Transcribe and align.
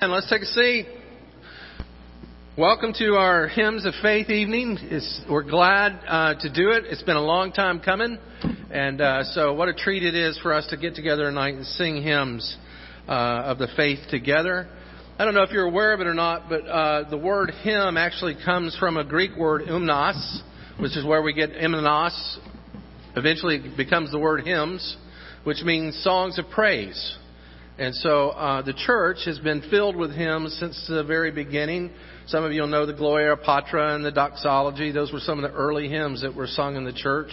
And 0.00 0.12
let's 0.12 0.30
take 0.30 0.42
a 0.42 0.46
seat. 0.46 0.86
Welcome 2.56 2.92
to 3.00 3.14
our 3.16 3.48
Hymns 3.48 3.84
of 3.84 3.94
Faith 4.00 4.30
evening. 4.30 4.78
It's, 4.80 5.22
we're 5.28 5.42
glad 5.42 5.98
uh, 6.06 6.34
to 6.38 6.52
do 6.52 6.70
it. 6.70 6.84
It's 6.86 7.02
been 7.02 7.16
a 7.16 7.24
long 7.24 7.50
time 7.50 7.80
coming. 7.80 8.16
And 8.70 9.00
uh, 9.00 9.24
so, 9.24 9.54
what 9.54 9.68
a 9.68 9.74
treat 9.74 10.04
it 10.04 10.14
is 10.14 10.38
for 10.40 10.54
us 10.54 10.68
to 10.68 10.76
get 10.76 10.94
together 10.94 11.24
tonight 11.24 11.54
and 11.54 11.66
sing 11.66 12.00
hymns 12.00 12.56
uh, 13.08 13.10
of 13.10 13.58
the 13.58 13.66
faith 13.76 13.98
together. 14.08 14.68
I 15.18 15.24
don't 15.24 15.34
know 15.34 15.42
if 15.42 15.50
you're 15.50 15.66
aware 15.66 15.92
of 15.92 16.00
it 16.00 16.06
or 16.06 16.14
not, 16.14 16.48
but 16.48 16.60
uh, 16.60 17.10
the 17.10 17.18
word 17.18 17.50
hymn 17.64 17.96
actually 17.96 18.36
comes 18.44 18.76
from 18.78 18.98
a 18.98 19.04
Greek 19.04 19.36
word 19.36 19.62
umnos, 19.62 20.42
which 20.78 20.96
is 20.96 21.04
where 21.04 21.22
we 21.22 21.32
get 21.32 21.50
hymnos. 21.50 22.38
Eventually, 23.16 23.56
it 23.56 23.76
becomes 23.76 24.12
the 24.12 24.20
word 24.20 24.46
hymns, 24.46 24.96
which 25.42 25.62
means 25.64 26.00
songs 26.04 26.38
of 26.38 26.48
praise. 26.50 27.18
And 27.78 27.94
so 27.94 28.30
uh, 28.30 28.62
the 28.62 28.72
church 28.72 29.18
has 29.26 29.38
been 29.38 29.62
filled 29.70 29.94
with 29.94 30.10
hymns 30.10 30.56
since 30.58 30.84
the 30.88 31.04
very 31.04 31.30
beginning. 31.30 31.92
Some 32.26 32.42
of 32.42 32.52
you 32.52 32.62
will 32.62 32.68
know 32.68 32.86
the 32.86 32.92
Gloria 32.92 33.36
Patri 33.36 33.94
and 33.94 34.04
the 34.04 34.10
Doxology. 34.10 34.90
Those 34.90 35.12
were 35.12 35.20
some 35.20 35.42
of 35.42 35.48
the 35.48 35.56
early 35.56 35.88
hymns 35.88 36.22
that 36.22 36.34
were 36.34 36.48
sung 36.48 36.74
in 36.74 36.84
the 36.84 36.92
church. 36.92 37.30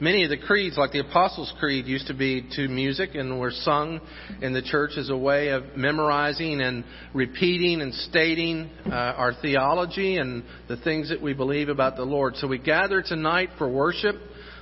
Many 0.00 0.24
of 0.24 0.30
the 0.30 0.36
creeds, 0.36 0.76
like 0.76 0.90
the 0.90 0.98
Apostles' 0.98 1.54
Creed, 1.60 1.86
used 1.86 2.08
to 2.08 2.14
be 2.14 2.42
to 2.56 2.66
music 2.66 3.14
and 3.14 3.38
were 3.38 3.52
sung 3.52 4.00
in 4.42 4.52
the 4.52 4.60
church 4.60 4.98
as 4.98 5.10
a 5.10 5.16
way 5.16 5.50
of 5.50 5.76
memorizing 5.76 6.60
and 6.60 6.84
repeating 7.14 7.80
and 7.80 7.94
stating 7.94 8.68
uh, 8.86 8.90
our 8.90 9.32
theology 9.40 10.16
and 10.16 10.42
the 10.66 10.76
things 10.78 11.08
that 11.10 11.22
we 11.22 11.32
believe 11.32 11.68
about 11.68 11.94
the 11.94 12.02
Lord. 12.02 12.34
So 12.36 12.48
we 12.48 12.58
gather 12.58 13.00
tonight 13.00 13.50
for 13.56 13.70
worship. 13.70 14.16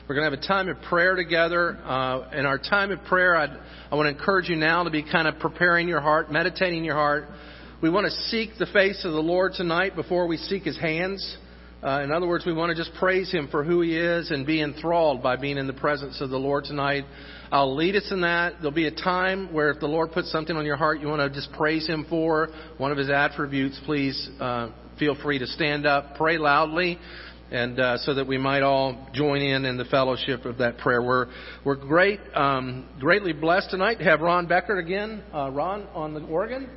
We're 0.08 0.16
going 0.16 0.28
to 0.28 0.36
have 0.36 0.44
a 0.44 0.48
time 0.48 0.68
of 0.68 0.82
prayer 0.82 1.14
together. 1.14 1.78
Uh, 1.84 2.28
in 2.32 2.44
our 2.44 2.58
time 2.58 2.90
of 2.90 3.04
prayer, 3.04 3.36
I'd, 3.36 3.56
I 3.88 3.94
want 3.94 4.06
to 4.06 4.18
encourage 4.18 4.48
you 4.48 4.56
now 4.56 4.82
to 4.82 4.90
be 4.90 5.04
kind 5.04 5.28
of 5.28 5.38
preparing 5.38 5.86
your 5.86 6.00
heart, 6.00 6.30
meditating 6.30 6.84
your 6.84 6.96
heart. 6.96 7.28
We 7.80 7.88
want 7.88 8.06
to 8.06 8.10
seek 8.10 8.50
the 8.58 8.66
face 8.66 9.04
of 9.04 9.12
the 9.12 9.20
Lord 9.20 9.52
tonight 9.52 9.94
before 9.94 10.26
we 10.26 10.38
seek 10.38 10.64
His 10.64 10.76
hands. 10.76 11.36
Uh, 11.84 12.00
in 12.02 12.10
other 12.10 12.26
words, 12.26 12.44
we 12.44 12.52
want 12.52 12.70
to 12.70 12.74
just 12.76 12.92
praise 12.98 13.30
Him 13.30 13.46
for 13.48 13.62
who 13.62 13.80
He 13.80 13.96
is 13.96 14.32
and 14.32 14.44
be 14.44 14.60
enthralled 14.60 15.22
by 15.22 15.36
being 15.36 15.56
in 15.56 15.68
the 15.68 15.72
presence 15.72 16.20
of 16.20 16.30
the 16.30 16.36
Lord 16.36 16.64
tonight. 16.64 17.04
I'll 17.52 17.76
lead 17.76 17.94
us 17.94 18.08
in 18.10 18.22
that. 18.22 18.54
There'll 18.56 18.72
be 18.72 18.88
a 18.88 18.94
time 18.94 19.52
where 19.54 19.70
if 19.70 19.78
the 19.78 19.86
Lord 19.86 20.10
puts 20.10 20.32
something 20.32 20.56
on 20.56 20.66
your 20.66 20.76
heart 20.76 21.00
you 21.00 21.06
want 21.06 21.20
to 21.20 21.30
just 21.30 21.52
praise 21.52 21.86
Him 21.86 22.06
for, 22.10 22.48
one 22.76 22.90
of 22.90 22.98
His 22.98 23.08
attributes, 23.08 23.80
please 23.84 24.28
uh, 24.40 24.70
feel 24.98 25.14
free 25.22 25.38
to 25.38 25.46
stand 25.46 25.86
up, 25.86 26.16
pray 26.16 26.38
loudly 26.38 26.98
and 27.52 27.78
uh, 27.78 27.98
so 27.98 28.14
that 28.14 28.26
we 28.26 28.38
might 28.38 28.62
all 28.62 29.06
join 29.12 29.42
in 29.42 29.66
in 29.66 29.76
the 29.76 29.84
fellowship 29.84 30.46
of 30.46 30.58
that 30.58 30.78
prayer. 30.78 31.02
We're 31.02 31.26
we're 31.64 31.76
great, 31.76 32.18
um, 32.34 32.88
greatly 32.98 33.34
blessed 33.34 33.70
tonight 33.70 33.98
to 33.98 34.04
have 34.04 34.20
Ron 34.20 34.46
Becker 34.46 34.78
again. 34.78 35.22
Uh, 35.32 35.50
Ron 35.50 35.86
on 35.94 36.14
the 36.14 36.22
organ. 36.22 36.70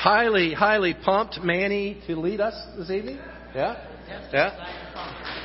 Highly, 0.00 0.54
highly 0.54 0.94
pumped, 0.94 1.38
Manny, 1.42 2.02
to 2.06 2.16
lead 2.16 2.40
us 2.40 2.54
this 2.76 2.90
evening. 2.90 3.18
Yeah, 3.54 3.86
yeah, 4.32 5.00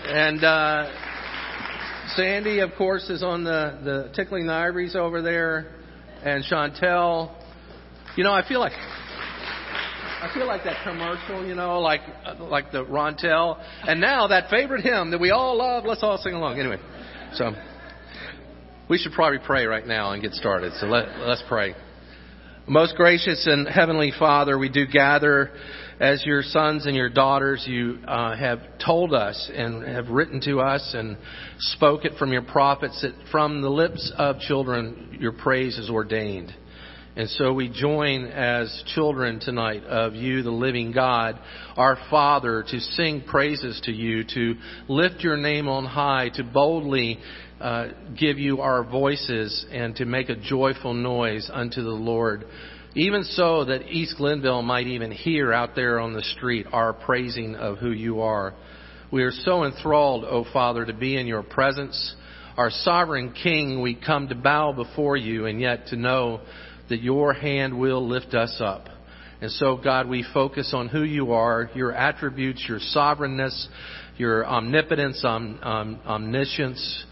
and. 0.08 0.44
Uh, 0.44 1.00
Sandy, 2.16 2.60
of 2.60 2.72
course, 2.78 3.10
is 3.10 3.24
on 3.24 3.44
the, 3.44 3.80
the 3.84 4.12
Tickling 4.14 4.46
the 4.46 4.54
Ivories 4.54 4.94
over 4.94 5.22
there, 5.24 5.74
and 6.22 6.44
Chantel. 6.44 7.34
You 8.18 8.24
know, 8.24 8.34
I 8.34 8.48
feel 8.48 8.60
like 8.60 8.74
I 10.24 10.34
feel 10.34 10.48
like 10.48 10.64
that 10.64 10.86
commercial, 10.86 11.46
you 11.46 11.54
know, 11.54 11.82
like 11.82 12.00
like 12.40 12.72
the 12.72 12.86
Rontel, 12.86 13.62
and 13.86 14.00
now 14.00 14.28
that 14.28 14.50
favorite 14.50 14.80
hymn 14.80 15.12
that 15.12 15.20
we 15.20 15.32
all 15.32 15.58
love. 15.58 15.84
Let's 15.84 16.02
all 16.02 16.18
sing 16.18 16.34
along. 16.34 16.62
Anyway, 16.62 16.78
so 17.34 17.52
we 18.90 18.98
should 18.98 19.12
probably 19.12 19.40
pray 19.46 19.66
right 19.66 19.86
now 19.86 20.14
and 20.14 20.22
get 20.22 20.32
started. 20.32 20.72
So 20.80 20.86
let 20.86 21.20
let's 21.20 21.44
pray. 21.50 21.76
Most 22.70 22.96
gracious 22.96 23.46
and 23.48 23.68
heavenly 23.68 24.14
Father, 24.18 24.58
we 24.58 24.70
do 24.70 24.86
gather 24.88 25.52
as 26.00 26.26
your 26.26 26.42
sons 26.42 26.86
and 26.86 26.96
your 26.96 27.10
daughters. 27.10 27.66
You 27.68 28.00
uh, 28.08 28.38
have 28.38 28.62
told 28.84 29.14
us 29.14 29.52
and 29.54 29.86
have 29.86 30.08
written 30.08 30.40
to 30.46 30.62
us 30.62 30.94
and 30.98 31.18
spoke 31.60 32.06
it 32.06 32.14
from 32.18 32.32
your 32.32 32.44
prophets 32.44 33.02
that 33.02 33.14
from 33.30 33.62
the 33.62 33.70
lips 33.70 34.10
of 34.18 34.40
children 34.40 35.18
your 35.20 35.34
praise 35.34 35.78
is 35.78 35.90
ordained. 35.90 36.54
And 37.16 37.30
so 37.30 37.54
we 37.54 37.70
join 37.70 38.26
as 38.26 38.84
children 38.96 39.40
tonight 39.40 39.84
of 39.84 40.16
you, 40.16 40.42
the 40.42 40.50
living 40.50 40.92
God, 40.92 41.38
our 41.78 41.96
Father, 42.10 42.64
to 42.68 42.80
sing 42.80 43.22
praises 43.28 43.80
to 43.84 43.92
you, 43.92 44.24
to 44.34 44.56
lift 44.88 45.20
your 45.20 45.38
name 45.38 45.68
on 45.68 45.86
high, 45.86 46.30
to 46.34 46.44
boldly 46.44 47.20
uh, 47.62 47.90
give 48.20 48.40
you 48.40 48.62
our 48.62 48.84
voices, 48.84 49.64
and 49.72 49.96
to 49.98 50.06
make 50.06 50.30
a 50.30 50.36
joyful 50.36 50.96
noise 50.96 51.52
unto 51.54 51.84
the 51.84 51.92
Lord. 51.92 52.46
Even 52.96 53.24
so 53.24 53.66
that 53.66 53.92
East 53.92 54.16
Glenville 54.18 54.64
might 54.64 54.88
even 54.88 55.12
hear 55.12 55.54
out 55.54 55.76
there 55.76 56.00
on 56.00 56.14
the 56.14 56.24
street 56.24 56.66
our 56.72 56.94
praising 56.94 57.56
of 57.56 57.78
who 57.78 57.92
you 57.92 58.22
are. 58.22 58.56
We 59.12 59.22
are 59.22 59.32
so 59.32 59.66
enthralled, 59.66 60.26
O 60.26 60.46
Father, 60.52 60.84
to 60.84 60.94
be 60.94 61.16
in 61.16 61.28
your 61.28 61.44
presence. 61.44 62.16
Our 62.58 62.72
sovereign 62.72 63.34
King, 63.34 63.84
we 63.84 63.94
come 63.94 64.30
to 64.30 64.36
bow 64.36 64.74
before 64.74 65.16
you, 65.16 65.46
and 65.46 65.62
yet 65.62 65.88
to 65.88 65.96
know 65.96 66.42
that 66.90 67.02
your 67.02 67.34
hand 67.34 67.80
will 67.80 68.08
lift 68.08 68.34
us 68.34 68.58
up. 68.60 68.88
And 69.42 69.52
so, 69.52 69.76
God, 69.76 70.08
we 70.08 70.26
focus 70.34 70.74
on 70.74 70.88
who 70.88 71.04
you 71.04 71.34
are, 71.34 71.70
your 71.76 71.92
attributes, 71.92 72.66
your 72.68 72.80
sovereignness, 72.80 73.68
your 74.18 74.46
omnipotence, 74.46 75.24
om, 75.26 75.60
om, 75.62 76.00
omniscience, 76.06 77.06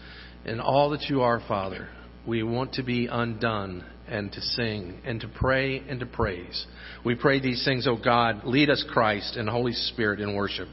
and 0.46 0.60
all 0.60 0.90
that 0.90 1.02
you 1.10 1.20
are, 1.20 1.40
Father. 1.46 1.88
We 2.26 2.42
want 2.42 2.74
to 2.74 2.82
be 2.82 3.06
undone 3.06 3.84
and 4.08 4.32
to 4.32 4.40
sing 4.40 5.00
and 5.04 5.20
to 5.20 5.28
pray 5.28 5.80
and 5.80 6.00
to 6.00 6.06
praise. 6.06 6.66
We 7.04 7.14
pray 7.14 7.40
these 7.40 7.64
things, 7.64 7.86
O 7.86 7.92
oh 7.92 8.02
God. 8.02 8.44
Lead 8.44 8.70
us, 8.70 8.84
Christ, 8.92 9.36
and 9.36 9.48
Holy 9.48 9.72
Spirit 9.72 10.20
in 10.20 10.34
worship. 10.34 10.68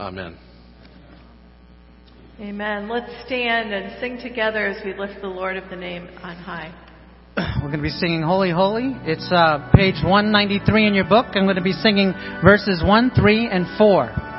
Amen. 0.00 0.36
Amen. 2.40 2.88
Let's 2.88 3.12
stand 3.26 3.72
and 3.72 4.00
sing 4.00 4.18
together 4.18 4.66
as 4.66 4.84
we 4.84 4.94
lift 4.94 5.20
the 5.20 5.28
Lord 5.28 5.56
of 5.56 5.70
the 5.70 5.76
name 5.76 6.08
on 6.22 6.36
high. 6.36 6.83
We're 7.36 7.62
going 7.62 7.78
to 7.78 7.82
be 7.82 7.88
singing 7.88 8.22
Holy, 8.22 8.50
Holy. 8.50 8.94
It's 9.02 9.28
uh, 9.32 9.70
page 9.74 9.96
193 10.04 10.86
in 10.86 10.94
your 10.94 11.04
book. 11.04 11.26
I'm 11.34 11.44
going 11.44 11.56
to 11.56 11.62
be 11.62 11.72
singing 11.72 12.12
verses 12.44 12.80
1, 12.84 13.10
3, 13.10 13.48
and 13.48 13.66
4. 13.76 14.33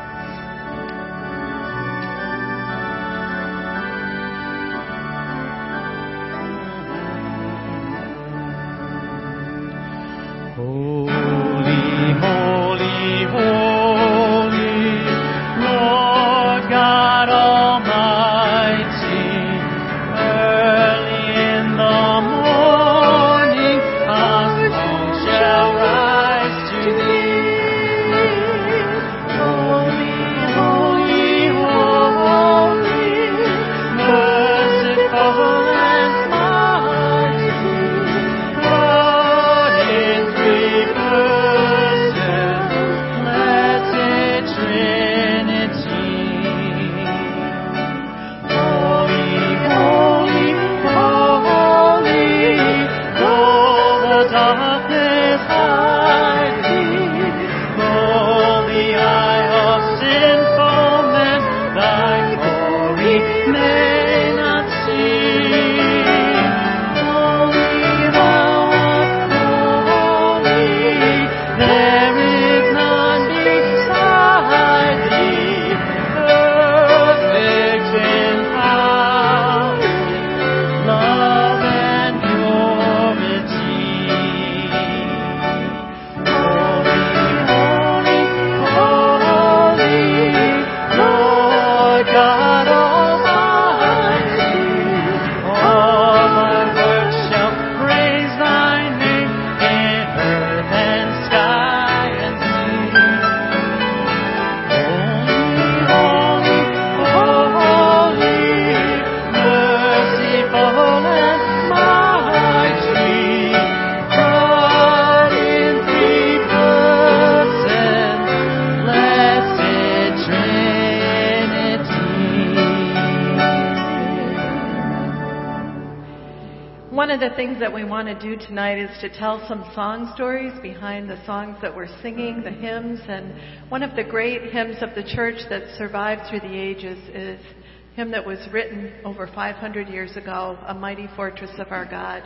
Do 128.19 128.35
tonight 128.35 128.77
is 128.77 128.89
to 129.01 129.09
tell 129.09 129.45
some 129.47 129.69
song 129.73 130.11
stories 130.15 130.53
behind 130.61 131.09
the 131.09 131.23
songs 131.25 131.57
that 131.61 131.75
we're 131.75 131.89
singing, 132.01 132.43
the 132.43 132.51
hymns. 132.51 132.99
And 133.07 133.33
one 133.69 133.83
of 133.83 133.95
the 133.95 134.03
great 134.03 134.51
hymns 134.51 134.77
of 134.81 134.95
the 134.95 135.03
church 135.03 135.37
that 135.49 135.75
survived 135.77 136.29
through 136.29 136.41
the 136.41 136.55
ages 136.55 136.97
is 137.13 137.39
a 137.39 137.95
hymn 137.95 138.11
that 138.11 138.25
was 138.25 138.39
written 138.51 138.93
over 139.03 139.27
500 139.27 139.87
years 139.89 140.15
ago, 140.15 140.57
A 140.67 140.73
Mighty 140.73 141.07
Fortress 141.15 141.51
of 141.57 141.71
Our 141.71 141.85
God. 141.85 142.23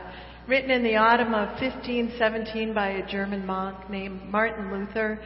Written 0.48 0.72
in 0.72 0.84
the 0.84 0.96
autumn 0.96 1.34
of 1.34 1.50
1517 1.62 2.74
by 2.74 2.90
a 2.90 3.08
German 3.08 3.46
monk 3.46 3.90
named 3.90 4.24
Martin 4.26 4.72
Luther 4.72 5.20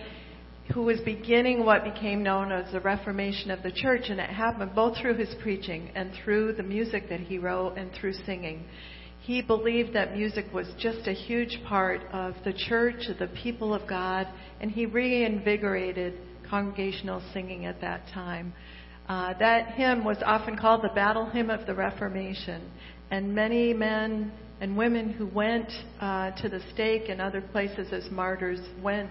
who 0.73 0.83
was 0.83 0.99
beginning 1.01 1.65
what 1.65 1.83
became 1.83 2.23
known 2.23 2.51
as 2.51 2.71
the 2.71 2.79
Reformation 2.79 3.51
of 3.51 3.61
the 3.63 3.71
church, 3.71 4.03
and 4.09 4.19
it 4.19 4.29
happened 4.29 4.73
both 4.73 4.97
through 4.97 5.15
his 5.15 5.33
preaching 5.41 5.91
and 5.93 6.11
through 6.23 6.53
the 6.53 6.63
music 6.63 7.09
that 7.09 7.19
he 7.19 7.37
wrote 7.37 7.77
and 7.77 7.91
through 7.93 8.13
singing. 8.25 8.63
He 9.23 9.41
believed 9.41 9.93
that 9.93 10.17
music 10.17 10.47
was 10.53 10.67
just 10.77 11.07
a 11.07 11.13
huge 11.13 11.57
part 11.65 12.01
of 12.11 12.35
the 12.43 12.51
church, 12.51 13.07
of 13.07 13.19
the 13.19 13.27
people 13.27 13.73
of 13.73 13.87
God, 13.87 14.27
and 14.59 14.69
he 14.69 14.85
reinvigorated 14.85 16.15
congregational 16.49 17.21
singing 17.31 17.65
at 17.65 17.79
that 17.79 18.01
time. 18.13 18.53
Uh, 19.07 19.33
that 19.39 19.75
hymn 19.75 20.03
was 20.03 20.17
often 20.25 20.57
called 20.57 20.81
the 20.81 20.93
Battle 20.93 21.25
Hymn 21.29 21.49
of 21.49 21.65
the 21.65 21.73
Reformation, 21.73 22.69
and 23.11 23.33
many 23.33 23.73
men 23.73 24.33
and 24.59 24.75
women 24.75 25.13
who 25.13 25.27
went 25.27 25.71
uh, 26.01 26.31
to 26.41 26.49
the 26.49 26.59
stake 26.73 27.03
and 27.07 27.21
other 27.21 27.41
places 27.41 27.93
as 27.93 28.11
martyrs 28.11 28.59
went 28.81 29.09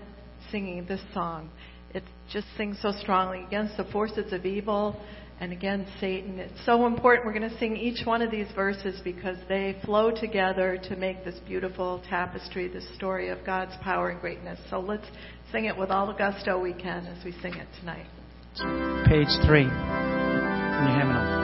singing 0.51 0.85
this 0.85 1.01
song. 1.15 1.49
It 1.95 2.05
just 2.31 2.47
sings 2.59 2.79
so 2.83 2.93
strongly 3.01 3.45
against 3.45 3.79
the 3.79 3.85
forces 3.85 4.31
of 4.35 4.45
evil 4.45 5.01
and 5.43 5.53
against 5.53 5.91
Satan. 5.99 6.39
It's 6.39 6.65
so 6.65 6.87
important. 6.87 7.27
We're 7.27 7.37
going 7.37 7.51
to 7.51 7.59
sing 7.59 7.77
each 7.77 8.07
one 8.07 8.23
of 8.23 8.31
these 8.31 8.47
verses 8.55 9.01
because 9.03 9.37
they 9.49 9.77
flow 9.85 10.13
together 10.13 10.79
to 10.89 10.95
make 10.95 11.25
this 11.25 11.35
beautiful 11.45 12.01
tapestry, 12.09 12.69
this 12.69 12.87
story 12.95 13.29
of 13.29 13.45
God's 13.45 13.73
power 13.83 14.11
and 14.11 14.21
greatness. 14.21 14.61
So 14.71 14.79
let's 14.79 15.07
sing 15.51 15.65
it 15.65 15.77
with 15.77 15.91
all 15.91 16.07
the 16.07 16.13
gusto 16.13 16.61
we 16.61 16.73
can 16.73 17.07
as 17.07 17.25
we 17.25 17.33
sing 17.43 17.55
it 17.55 17.67
tonight. 17.81 18.07
Page 19.09 19.27
three 19.45 19.65
in 19.65 19.69
your 20.87 20.99
hymnal. 21.01 21.43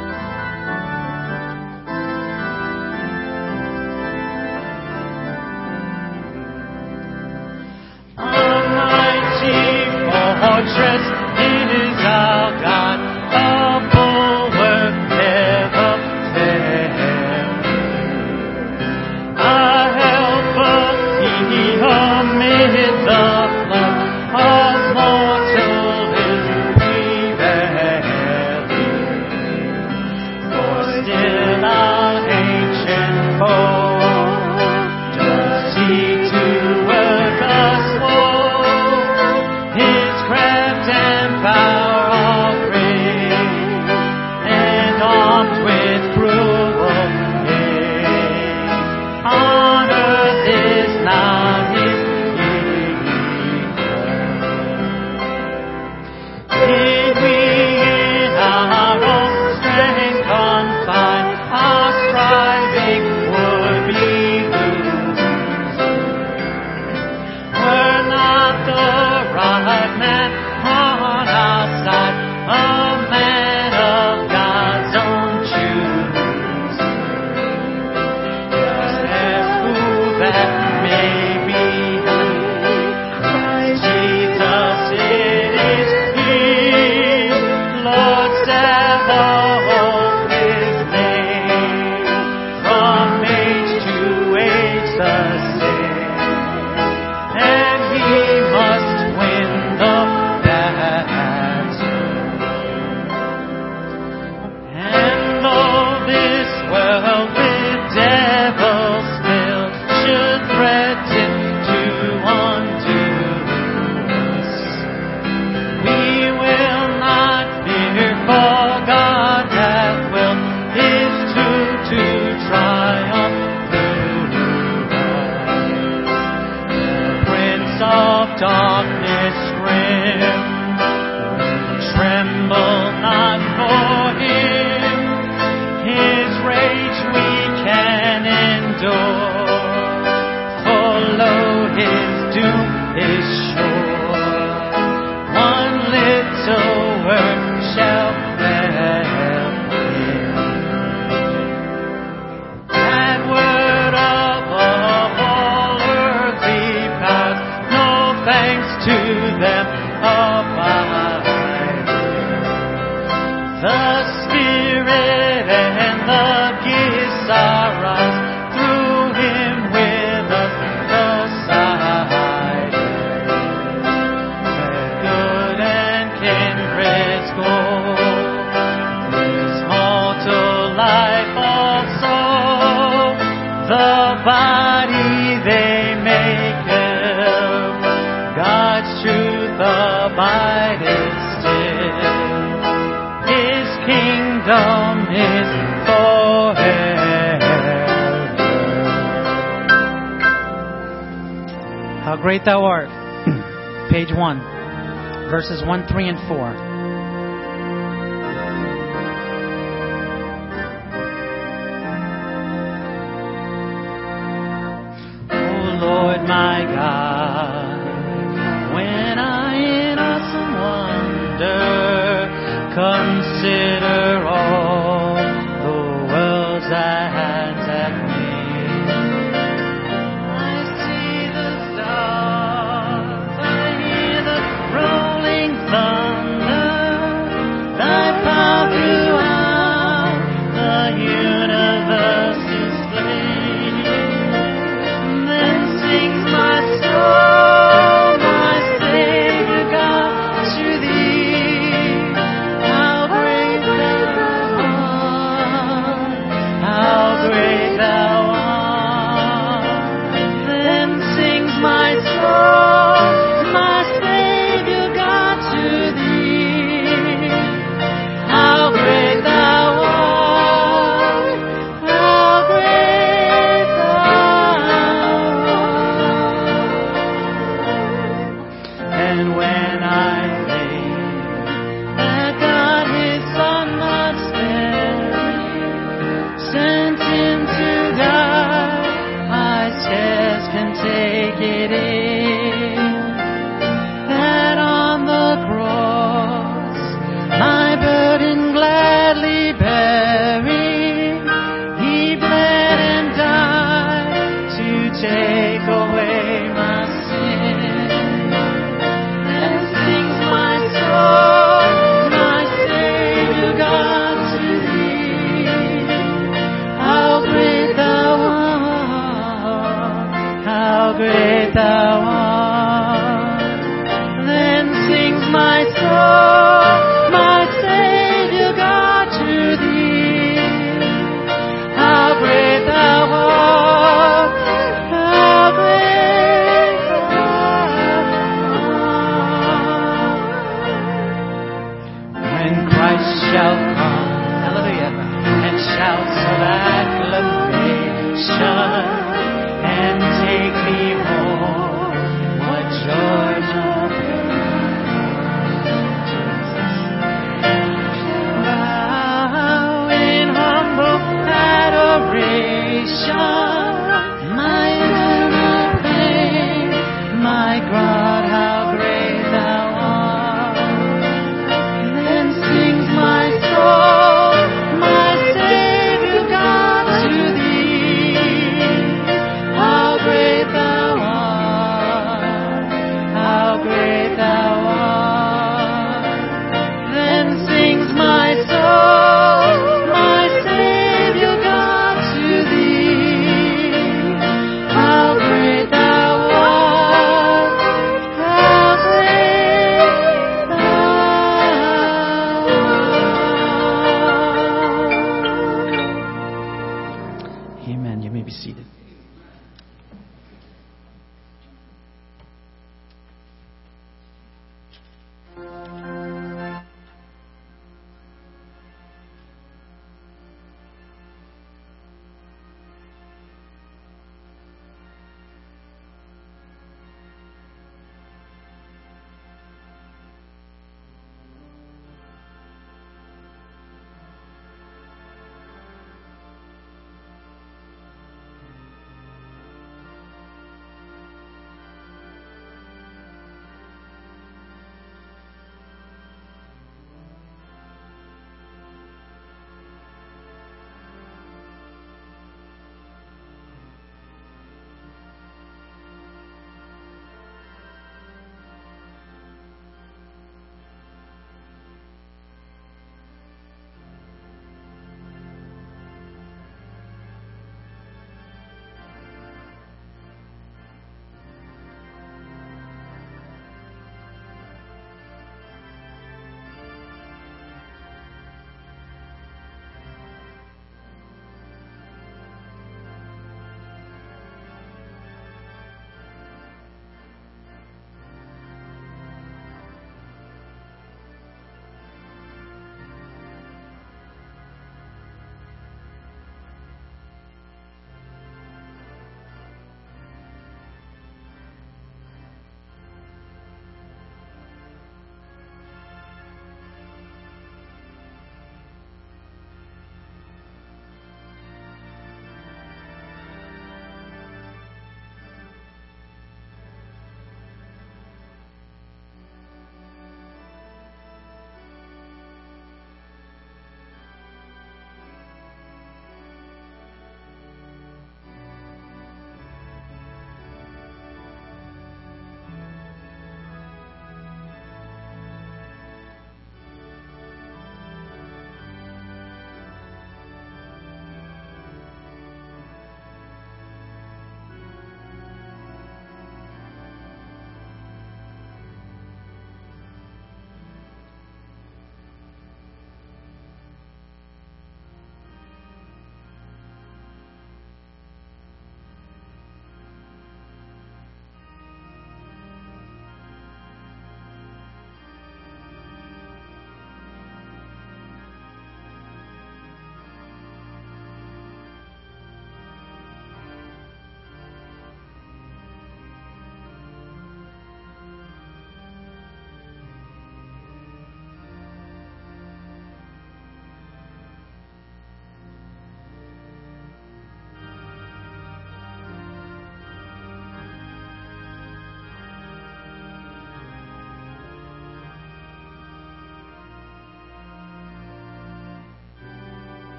Great 202.20 202.44
thou 202.44 202.64
art. 202.64 202.88
Page 203.90 204.12
1, 204.12 205.30
verses 205.30 205.62
1, 205.64 205.86
3, 205.86 206.08
and 206.08 206.28
4. 206.28 206.67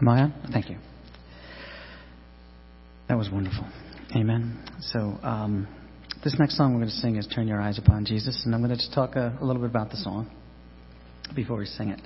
Am 0.00 0.08
I 0.08 0.22
on? 0.22 0.34
Thank 0.50 0.70
you. 0.70 0.76
That 3.08 3.18
was 3.18 3.28
wonderful. 3.30 3.66
Amen. 4.16 4.64
So, 4.80 5.18
um, 5.22 5.68
this 6.24 6.34
next 6.38 6.56
song 6.56 6.72
we're 6.72 6.80
going 6.80 6.90
to 6.90 6.96
sing 6.96 7.16
is 7.16 7.26
Turn 7.26 7.46
Your 7.46 7.60
Eyes 7.60 7.78
Upon 7.78 8.06
Jesus, 8.06 8.42
and 8.46 8.54
I'm 8.54 8.62
going 8.62 8.70
to 8.70 8.76
just 8.76 8.94
talk 8.94 9.16
a, 9.16 9.36
a 9.38 9.44
little 9.44 9.60
bit 9.60 9.70
about 9.70 9.90
the 9.90 9.98
song 9.98 10.30
before 11.34 11.58
we 11.58 11.66
sing 11.66 11.90
it. 11.90 12.00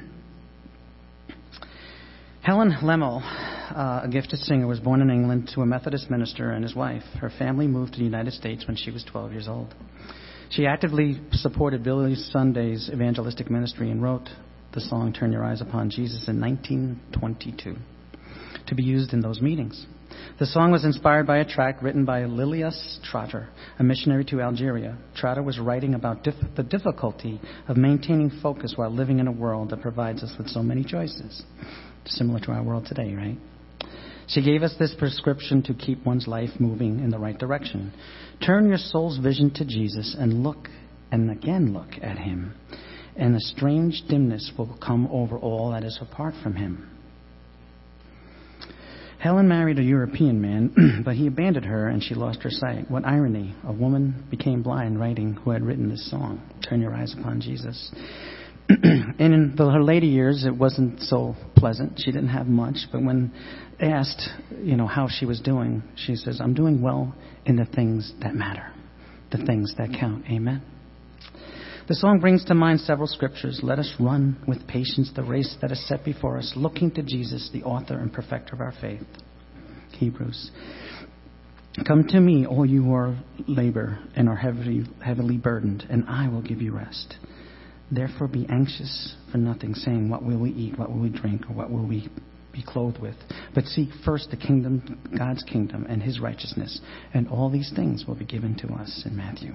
Helen 2.42 2.72
Lemmel, 2.82 3.20
uh, 3.22 4.00
a 4.04 4.08
gifted 4.10 4.40
singer, 4.40 4.66
was 4.66 4.80
born 4.80 5.00
in 5.00 5.10
England 5.10 5.50
to 5.54 5.60
a 5.60 5.66
Methodist 5.66 6.10
minister 6.10 6.50
and 6.50 6.64
his 6.64 6.74
wife. 6.74 7.04
Her 7.20 7.30
family 7.38 7.68
moved 7.68 7.92
to 7.92 7.98
the 7.98 8.04
United 8.04 8.32
States 8.32 8.66
when 8.66 8.76
she 8.76 8.90
was 8.90 9.04
12 9.04 9.30
years 9.30 9.46
old. 9.46 9.74
She 10.50 10.66
actively 10.66 11.20
supported 11.32 11.84
Billy 11.84 12.16
Sunday's 12.16 12.90
evangelistic 12.92 13.48
ministry 13.48 13.92
and 13.92 14.02
wrote 14.02 14.28
the 14.72 14.80
song 14.80 15.12
Turn 15.12 15.32
Your 15.32 15.44
Eyes 15.44 15.60
Upon 15.60 15.90
Jesus 15.90 16.28
in 16.28 16.40
1922 16.40 17.76
to 18.68 18.74
be 18.74 18.84
used 18.84 19.12
in 19.12 19.20
those 19.20 19.40
meetings. 19.40 19.84
The 20.38 20.46
song 20.46 20.70
was 20.70 20.84
inspired 20.84 21.26
by 21.26 21.38
a 21.38 21.44
track 21.44 21.82
written 21.82 22.04
by 22.04 22.22
Lilias 22.22 23.00
Trotter, 23.02 23.48
a 23.80 23.82
missionary 23.82 24.24
to 24.26 24.40
Algeria. 24.40 24.96
Trotter 25.16 25.42
was 25.42 25.58
writing 25.58 25.94
about 25.94 26.22
dif- 26.22 26.34
the 26.56 26.62
difficulty 26.62 27.40
of 27.66 27.76
maintaining 27.76 28.30
focus 28.42 28.74
while 28.76 28.90
living 28.90 29.18
in 29.18 29.26
a 29.26 29.32
world 29.32 29.70
that 29.70 29.82
provides 29.82 30.22
us 30.22 30.32
with 30.38 30.46
so 30.46 30.62
many 30.62 30.84
choices, 30.84 31.42
similar 32.06 32.38
to 32.40 32.52
our 32.52 32.62
world 32.62 32.86
today, 32.86 33.12
right? 33.14 33.38
She 34.28 34.42
gave 34.42 34.62
us 34.62 34.74
this 34.78 34.94
prescription 34.96 35.62
to 35.64 35.74
keep 35.74 36.06
one's 36.06 36.28
life 36.28 36.50
moving 36.60 37.00
in 37.00 37.10
the 37.10 37.18
right 37.18 37.36
direction. 37.36 37.92
Turn 38.44 38.68
your 38.68 38.78
soul's 38.78 39.18
vision 39.18 39.50
to 39.54 39.64
Jesus 39.64 40.14
and 40.16 40.44
look 40.44 40.68
and 41.10 41.28
again 41.28 41.72
look 41.72 41.90
at 42.00 42.18
him 42.18 42.54
and 43.16 43.34
a 43.34 43.40
strange 43.40 44.02
dimness 44.08 44.52
will 44.56 44.78
come 44.84 45.08
over 45.10 45.38
all 45.38 45.70
that 45.72 45.84
is 45.84 45.98
apart 46.00 46.34
from 46.42 46.54
him. 46.54 46.90
Helen 49.20 49.48
married 49.48 49.78
a 49.78 49.82
European 49.82 50.40
man, 50.40 51.02
but 51.04 51.14
he 51.14 51.26
abandoned 51.26 51.66
her 51.66 51.88
and 51.88 52.02
she 52.02 52.14
lost 52.14 52.42
her 52.42 52.50
sight. 52.50 52.90
What 52.90 53.04
irony! 53.04 53.54
A 53.64 53.72
woman 53.72 54.24
became 54.30 54.62
blind 54.62 54.98
writing 54.98 55.34
who 55.34 55.50
had 55.50 55.62
written 55.62 55.90
this 55.90 56.10
song, 56.10 56.40
Turn 56.66 56.80
Your 56.80 56.94
Eyes 56.94 57.14
Upon 57.18 57.38
Jesus. 57.38 57.92
and 58.68 59.14
in 59.18 59.54
the, 59.56 59.70
her 59.70 59.82
later 59.82 60.06
years, 60.06 60.46
it 60.46 60.56
wasn't 60.56 61.00
so 61.00 61.34
pleasant. 61.54 62.00
She 62.02 62.12
didn't 62.12 62.28
have 62.28 62.46
much, 62.46 62.76
but 62.90 63.02
when 63.02 63.30
asked, 63.78 64.26
you 64.62 64.76
know, 64.76 64.86
how 64.86 65.08
she 65.08 65.26
was 65.26 65.40
doing, 65.40 65.82
she 65.96 66.16
says, 66.16 66.40
I'm 66.40 66.54
doing 66.54 66.80
well 66.80 67.14
in 67.44 67.56
the 67.56 67.66
things 67.66 68.14
that 68.22 68.34
matter, 68.34 68.72
the 69.32 69.44
things 69.44 69.74
that 69.76 69.90
count. 69.98 70.24
Amen. 70.30 70.62
The 71.90 71.96
song 71.96 72.20
brings 72.20 72.44
to 72.44 72.54
mind 72.54 72.78
several 72.82 73.08
scriptures. 73.08 73.58
Let 73.64 73.80
us 73.80 73.92
run 73.98 74.36
with 74.46 74.64
patience 74.68 75.10
the 75.12 75.24
race 75.24 75.56
that 75.60 75.72
is 75.72 75.88
set 75.88 76.04
before 76.04 76.38
us, 76.38 76.52
looking 76.54 76.92
to 76.92 77.02
Jesus, 77.02 77.50
the 77.52 77.64
author 77.64 77.98
and 77.98 78.12
perfecter 78.12 78.54
of 78.54 78.60
our 78.60 78.72
faith. 78.80 79.02
Hebrews. 79.98 80.52
Come 81.88 82.04
to 82.10 82.20
me, 82.20 82.46
all 82.46 82.64
you 82.64 82.84
who 82.84 82.94
are 82.94 83.18
labor 83.48 83.98
and 84.14 84.28
are 84.28 84.36
heavily, 84.36 84.84
heavily 85.04 85.36
burdened, 85.36 85.84
and 85.90 86.04
I 86.06 86.28
will 86.28 86.42
give 86.42 86.62
you 86.62 86.76
rest. 86.76 87.16
Therefore, 87.90 88.28
be 88.28 88.46
anxious 88.48 89.16
for 89.32 89.38
nothing, 89.38 89.74
saying, 89.74 90.08
What 90.08 90.22
will 90.22 90.38
we 90.38 90.50
eat? 90.50 90.78
What 90.78 90.92
will 90.92 91.00
we 91.00 91.08
drink? 91.08 91.50
Or 91.50 91.54
what 91.54 91.72
will 91.72 91.88
we 91.88 92.08
be 92.52 92.62
clothed 92.64 93.00
with? 93.00 93.16
But 93.52 93.64
seek 93.64 93.88
first 94.04 94.30
the 94.30 94.36
kingdom, 94.36 95.10
God's 95.18 95.42
kingdom, 95.42 95.86
and 95.88 96.00
his 96.00 96.20
righteousness, 96.20 96.80
and 97.14 97.26
all 97.26 97.50
these 97.50 97.72
things 97.74 98.04
will 98.06 98.14
be 98.14 98.26
given 98.26 98.54
to 98.58 98.68
us 98.74 99.02
in 99.04 99.16
Matthew. 99.16 99.54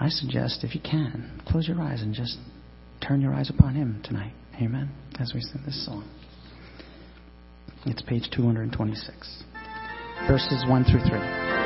I 0.00 0.08
suggest, 0.08 0.64
if 0.64 0.74
you 0.74 0.80
can, 0.80 1.40
close 1.46 1.68
your 1.68 1.80
eyes 1.80 2.02
and 2.02 2.14
just 2.14 2.38
turn 3.06 3.20
your 3.20 3.34
eyes 3.34 3.50
upon 3.50 3.74
Him 3.74 4.00
tonight. 4.04 4.32
Amen. 4.60 4.90
As 5.20 5.32
we 5.34 5.40
sing 5.40 5.62
this 5.64 5.84
song. 5.84 6.08
It's 7.86 8.02
page 8.02 8.30
226, 8.34 9.44
verses 10.26 10.64
1 10.68 10.84
through 10.84 11.00
3. 11.00 11.63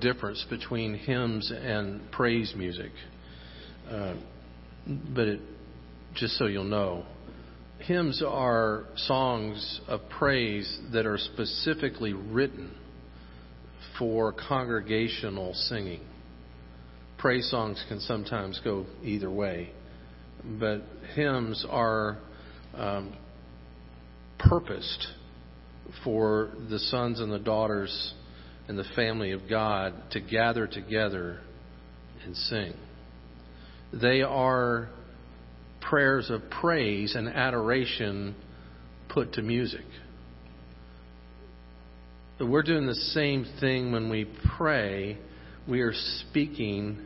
Difference 0.00 0.44
between 0.48 0.94
hymns 0.94 1.50
and 1.50 2.10
praise 2.10 2.54
music, 2.56 2.90
uh, 3.90 4.14
but 5.14 5.28
it, 5.28 5.40
just 6.14 6.36
so 6.38 6.46
you'll 6.46 6.64
know, 6.64 7.04
hymns 7.80 8.22
are 8.26 8.84
songs 8.96 9.80
of 9.86 10.00
praise 10.08 10.78
that 10.92 11.06
are 11.06 11.18
specifically 11.18 12.12
written 12.12 12.74
for 13.98 14.32
congregational 14.32 15.54
singing. 15.54 16.00
Praise 17.18 17.50
songs 17.50 17.84
can 17.88 18.00
sometimes 18.00 18.60
go 18.62 18.86
either 19.02 19.30
way, 19.30 19.70
but 20.58 20.82
hymns 21.14 21.66
are 21.68 22.18
um, 22.74 23.14
purposed 24.38 25.08
for 26.04 26.50
the 26.70 26.78
sons 26.78 27.20
and 27.20 27.32
the 27.32 27.38
daughters 27.38 28.14
and 28.68 28.78
the 28.78 28.84
family 28.94 29.32
of 29.32 29.48
God 29.48 29.94
to 30.12 30.20
gather 30.20 30.66
together 30.66 31.40
and 32.24 32.36
sing. 32.36 32.74
They 33.92 34.22
are 34.22 34.90
prayers 35.80 36.30
of 36.30 36.42
praise 36.50 37.14
and 37.14 37.28
adoration 37.28 38.34
put 39.08 39.32
to 39.34 39.42
music. 39.42 39.84
But 42.38 42.46
we're 42.46 42.62
doing 42.62 42.86
the 42.86 42.94
same 42.94 43.46
thing 43.58 43.90
when 43.90 44.10
we 44.10 44.28
pray. 44.56 45.18
We 45.66 45.80
are 45.80 45.94
speaking 45.94 47.04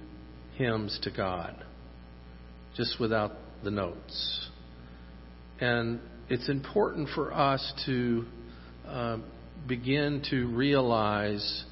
hymns 0.57 0.98
to 1.05 1.11
God, 1.11 1.64
just 2.77 3.01
without 3.01 3.33
the 3.64 3.70
notes. 3.70 4.48
And 5.61 6.01
it's 6.29 6.48
important 6.48 7.09
for 7.14 7.33
us 7.33 7.72
to 7.87 8.25
uh, 8.87 9.18
begin 9.66 10.22
to 10.31 10.46
realize 10.48 11.64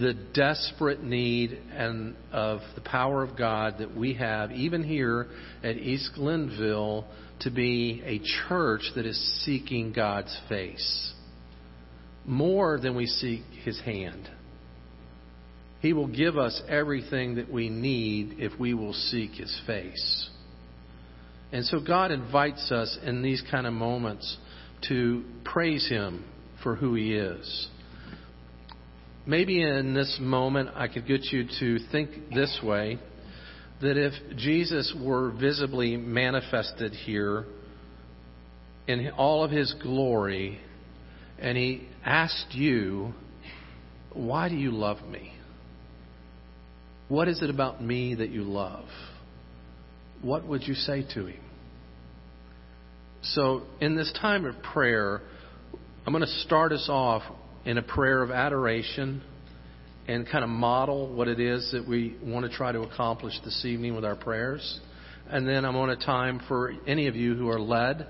the 0.00 0.14
desperate 0.34 1.02
need 1.02 1.58
and 1.72 2.14
of 2.32 2.60
the 2.74 2.80
power 2.80 3.22
of 3.22 3.36
God 3.36 3.76
that 3.78 3.94
we 3.94 4.14
have, 4.14 4.50
even 4.52 4.82
here 4.82 5.26
at 5.62 5.76
East 5.76 6.10
Glenville, 6.14 7.06
to 7.40 7.50
be 7.50 8.02
a 8.04 8.20
church 8.48 8.82
that 8.94 9.04
is 9.04 9.44
seeking 9.44 9.92
God's 9.92 10.36
face 10.48 11.12
more 12.24 12.80
than 12.80 12.96
we 12.96 13.06
seek 13.06 13.42
His 13.64 13.78
hand. 13.80 14.28
He 15.80 15.92
will 15.92 16.08
give 16.08 16.38
us 16.38 16.60
everything 16.68 17.36
that 17.36 17.52
we 17.52 17.68
need 17.68 18.36
if 18.38 18.58
we 18.58 18.74
will 18.74 18.94
seek 18.94 19.32
His 19.32 19.60
face. 19.66 20.30
And 21.52 21.64
so 21.64 21.78
God 21.80 22.10
invites 22.10 22.72
us 22.72 22.98
in 23.04 23.22
these 23.22 23.42
kind 23.50 23.66
of 23.66 23.72
moments 23.72 24.36
to 24.88 25.24
praise 25.44 25.88
Him 25.88 26.24
for 26.62 26.76
who 26.76 26.94
He 26.94 27.14
is. 27.14 27.68
Maybe 29.26 29.62
in 29.62 29.92
this 29.94 30.18
moment, 30.20 30.70
I 30.74 30.88
could 30.88 31.06
get 31.06 31.24
you 31.32 31.46
to 31.58 31.78
think 31.90 32.30
this 32.32 32.60
way 32.62 32.98
that 33.80 33.96
if 33.96 34.12
Jesus 34.36 34.94
were 35.00 35.32
visibly 35.32 35.96
manifested 35.96 36.92
here 36.92 37.44
in 38.86 39.10
all 39.10 39.44
of 39.44 39.50
His 39.50 39.74
glory, 39.82 40.60
and 41.38 41.56
He 41.56 41.88
asked 42.04 42.52
you, 42.54 43.12
Why 44.12 44.48
do 44.48 44.54
you 44.54 44.70
love 44.70 45.02
me? 45.06 45.32
What 47.08 47.28
is 47.28 47.42
it 47.42 47.50
about 47.50 47.82
me 47.82 48.14
that 48.14 48.30
you 48.30 48.42
love? 48.42 48.86
What 50.22 50.46
would 50.46 50.66
you 50.66 50.74
say 50.74 51.04
to 51.14 51.26
Him? 51.26 51.40
So, 53.22 53.62
in 53.80 53.96
this 53.96 54.12
time 54.20 54.44
of 54.44 54.54
prayer, 54.62 55.20
I'm 56.06 56.12
going 56.12 56.24
to 56.24 56.40
start 56.42 56.70
us 56.70 56.86
off 56.88 57.24
in 57.64 57.78
a 57.78 57.82
prayer 57.82 58.22
of 58.22 58.30
adoration 58.30 59.22
and 60.06 60.24
kind 60.24 60.44
of 60.44 60.50
model 60.50 61.12
what 61.12 61.26
it 61.26 61.40
is 61.40 61.68
that 61.72 61.84
we 61.84 62.14
want 62.22 62.48
to 62.48 62.56
try 62.56 62.70
to 62.70 62.82
accomplish 62.82 63.34
this 63.44 63.64
evening 63.64 63.96
with 63.96 64.04
our 64.04 64.14
prayers. 64.14 64.80
And 65.28 65.48
then 65.48 65.64
I'm 65.64 65.74
on 65.74 65.90
a 65.90 65.96
time 65.96 66.40
for 66.46 66.72
any 66.86 67.08
of 67.08 67.16
you 67.16 67.34
who 67.34 67.48
are 67.48 67.58
led 67.58 68.06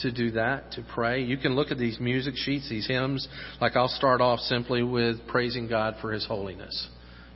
to 0.00 0.12
do 0.12 0.32
that, 0.32 0.72
to 0.72 0.84
pray. 0.94 1.22
You 1.22 1.38
can 1.38 1.56
look 1.56 1.70
at 1.70 1.78
these 1.78 1.98
music 1.98 2.34
sheets, 2.36 2.68
these 2.68 2.86
hymns. 2.86 3.26
Like 3.62 3.76
I'll 3.76 3.88
start 3.88 4.20
off 4.20 4.40
simply 4.40 4.82
with 4.82 5.26
praising 5.26 5.68
God 5.68 5.94
for 6.02 6.12
His 6.12 6.26
holiness. 6.26 6.88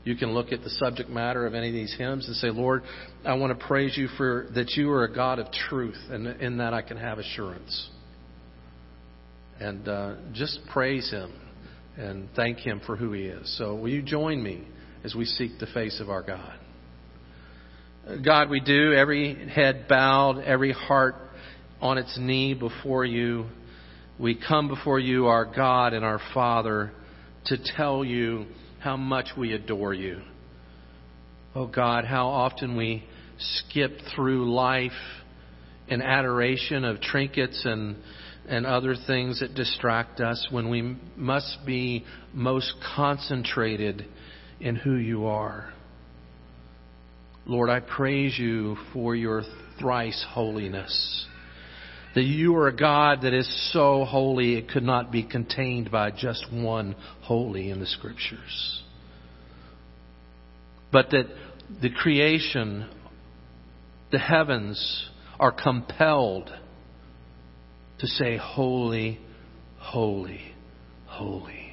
You 0.05 0.15
can 0.17 0.35
look 0.35 0.53
at 0.53 0.63
the 0.63 0.71
subject 0.71 1.09
matter 1.09 1.47
of 1.47 1.55
any 1.55 1.69
of 1.69 1.75
these 1.75 1.97
hymns 1.97 2.27
and 2.27 2.37
say, 2.37 2.51
Lord, 2.51 2.83
I 3.25 3.33
want 3.33 3.59
to 3.59 3.67
praise 3.67 3.97
you 3.97 4.09
for 4.19 4.49
that 4.55 4.73
you 4.73 4.91
are 4.91 5.05
a 5.05 5.15
God 5.15 5.39
of 5.39 5.51
truth, 5.51 5.97
and 6.11 6.27
in 6.43 6.59
that 6.59 6.75
I 6.75 6.83
can 6.83 6.99
have 6.99 7.19
assurance. 7.19 7.89
And 9.63 9.87
uh, 9.87 10.15
just 10.33 10.59
praise 10.73 11.09
Him 11.09 11.33
and 11.97 12.29
thank 12.35 12.59
Him 12.59 12.81
for 12.85 12.97
who 12.97 13.13
He 13.13 13.27
is. 13.27 13.57
So, 13.59 13.77
will 13.77 13.91
you 13.91 14.03
join 14.03 14.43
me 14.43 14.67
as 15.05 15.15
we 15.15 15.25
seek 15.25 15.53
the 15.61 15.67
face 15.67 16.01
of 16.01 16.11
our 16.11 16.23
God? 16.23 16.59
God, 18.25 18.51
we 18.51 18.59
do, 18.59 18.93
every 18.93 19.49
head 19.49 19.87
bowed, 19.89 20.41
every 20.41 20.73
heart 20.73 21.15
on 21.81 21.97
its 21.97 22.19
knee 22.19 22.55
before 22.55 23.05
you. 23.05 23.47
We 24.19 24.35
come 24.37 24.67
before 24.67 24.99
you, 24.99 25.27
our 25.27 25.45
God 25.45 25.93
and 25.93 26.05
our 26.05 26.21
Father, 26.35 26.91
to 27.47 27.57
tell 27.77 28.05
you 28.05 28.47
how 28.81 28.97
much 28.97 29.29
we 29.39 29.53
adore 29.53 29.95
you. 29.95 30.23
Oh 31.55 31.69
God, 31.69 32.05
how 32.05 32.27
often 32.27 32.77
we 32.77 33.05
skip 33.39 33.93
through 34.17 34.53
life 34.53 34.91
in 35.87 36.03
adoration 36.03 36.85
of 36.85 37.01
trinkets 37.01 37.63
and, 37.65 37.95
and 38.49 38.67
other 38.67 38.95
things 39.07 39.41
that 39.41 39.55
distract 39.55 40.21
us 40.21 40.49
when 40.51 40.69
we 40.69 40.97
must 41.17 41.59
be 41.65 42.05
most 42.33 42.73
concentrated 42.97 44.07
in 44.61 44.77
who 44.77 44.97
you 44.97 45.27
are. 45.27 45.73
Lord, 47.47 47.71
I 47.71 47.81
praise 47.81 48.39
you 48.39 48.77
for 48.93 49.17
your 49.17 49.43
thrice 49.79 50.25
holiness. 50.31 51.27
That 52.15 52.25
you 52.25 52.55
are 52.57 52.69
a 52.69 52.77
God 52.77 53.23
that 53.23 53.33
is 53.33 53.73
so 53.73 54.05
holy 54.05 54.55
it 54.55 54.69
could 54.69 54.83
not 54.83 55.11
be 55.11 55.23
contained 55.23 55.91
by 55.91 56.11
just 56.11 56.47
one 56.53 56.95
holy 57.23 57.71
in 57.71 57.81
the 57.81 57.87
Scriptures. 57.87 58.83
But 60.93 61.11
that 61.11 61.25
the 61.81 61.91
creation, 61.91 62.89
the 64.11 64.19
heavens, 64.19 65.09
are 65.41 65.53
compelled 65.53 66.51
to 68.03 68.07
say, 68.07 68.37
Holy, 68.37 69.19
holy, 69.79 70.43
holy. 71.07 71.73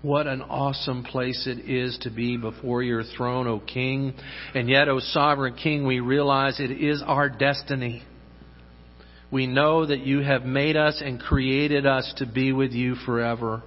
What 0.00 0.28
an 0.28 0.42
awesome 0.42 1.02
place 1.02 1.48
it 1.48 1.68
is 1.68 1.98
to 2.02 2.10
be 2.10 2.36
before 2.36 2.84
your 2.84 3.02
throne, 3.02 3.48
O 3.48 3.58
King. 3.58 4.14
And 4.54 4.70
yet, 4.70 4.88
O 4.88 5.00
Sovereign 5.00 5.56
King, 5.56 5.84
we 5.84 5.98
realize 5.98 6.60
it 6.60 6.70
is 6.70 7.02
our 7.04 7.28
destiny 7.28 8.04
we 9.30 9.46
know 9.46 9.84
that 9.84 10.06
you 10.06 10.20
have 10.20 10.44
made 10.44 10.76
us 10.76 11.02
and 11.04 11.20
created 11.20 11.86
us 11.86 12.12
to 12.16 12.26
be 12.26 12.52
with 12.52 12.72
you 12.72 12.94
forever. 12.94 13.62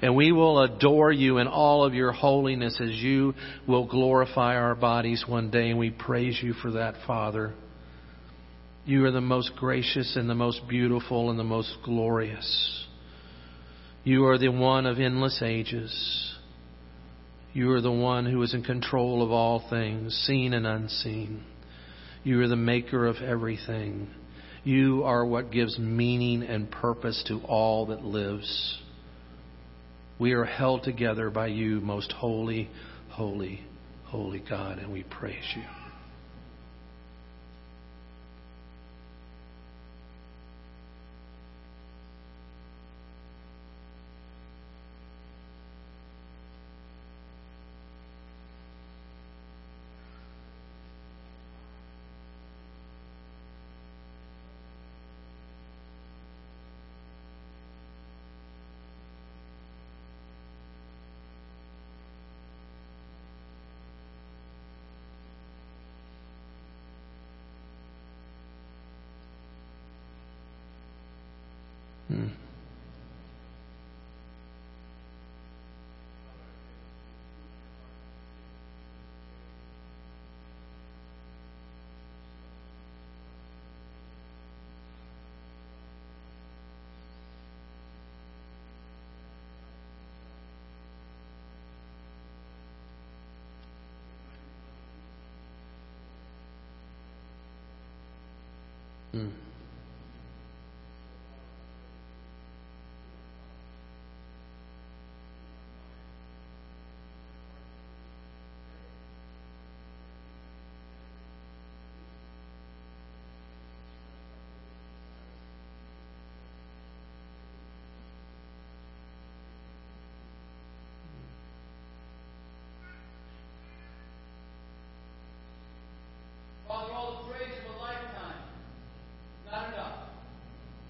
And 0.00 0.14
we 0.16 0.32
will 0.32 0.62
adore 0.62 1.12
you 1.12 1.38
in 1.38 1.46
all 1.46 1.84
of 1.84 1.94
your 1.94 2.12
holiness 2.12 2.78
as 2.80 2.90
you 2.90 3.34
will 3.66 3.86
glorify 3.86 4.56
our 4.56 4.74
bodies 4.74 5.24
one 5.26 5.50
day. 5.50 5.70
And 5.70 5.78
we 5.78 5.90
praise 5.90 6.38
you 6.42 6.54
for 6.54 6.72
that, 6.72 6.94
Father. 7.06 7.54
You 8.86 9.04
are 9.04 9.10
the 9.10 9.20
most 9.20 9.50
gracious 9.56 10.14
and 10.14 10.30
the 10.30 10.34
most 10.36 10.60
beautiful 10.68 11.30
and 11.30 11.38
the 11.38 11.44
most 11.44 11.76
glorious. 11.84 12.86
You 14.04 14.26
are 14.26 14.38
the 14.38 14.48
one 14.48 14.86
of 14.86 15.00
endless 15.00 15.42
ages. 15.42 16.36
You 17.52 17.72
are 17.72 17.80
the 17.80 17.90
one 17.90 18.26
who 18.26 18.40
is 18.42 18.54
in 18.54 18.62
control 18.62 19.24
of 19.24 19.32
all 19.32 19.68
things, 19.68 20.14
seen 20.26 20.54
and 20.54 20.64
unseen. 20.64 21.42
You 22.22 22.40
are 22.42 22.48
the 22.48 22.54
maker 22.54 23.06
of 23.06 23.16
everything. 23.16 24.08
You 24.62 25.02
are 25.02 25.26
what 25.26 25.50
gives 25.50 25.76
meaning 25.80 26.44
and 26.44 26.70
purpose 26.70 27.24
to 27.26 27.40
all 27.40 27.86
that 27.86 28.04
lives. 28.04 28.78
We 30.20 30.32
are 30.34 30.44
held 30.44 30.84
together 30.84 31.28
by 31.30 31.48
you, 31.48 31.80
most 31.80 32.12
holy, 32.12 32.70
holy, 33.08 33.62
holy 34.04 34.44
God, 34.48 34.78
and 34.78 34.92
we 34.92 35.02
praise 35.02 35.44
you. 35.56 35.75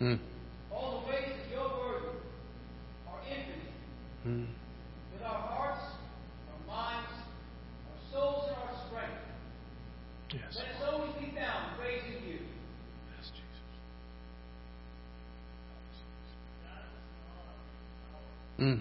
Mm. 0.01 0.19
All 0.73 1.01
the 1.01 1.09
ways 1.09 1.25
that 1.25 1.51
your 1.51 1.69
word 1.69 2.03
are 3.09 3.21
infinite. 3.23 3.73
Mm. 4.27 4.47
With 5.13 5.23
our 5.23 5.41
hearts, 5.41 5.85
our 6.53 6.67
minds, 6.67 7.13
our 7.89 8.13
souls, 8.13 8.45
and 8.49 8.57
our 8.57 8.87
strength. 8.89 9.25
Yes. 10.33 10.55
Let 10.55 10.67
us 10.67 10.83
always 10.93 11.13
be 11.15 11.35
found 11.35 11.79
praising 11.81 12.29
you. 12.29 12.41
Yes, 13.17 13.31
Jesus. 13.31 13.65
Mm. 18.61 18.81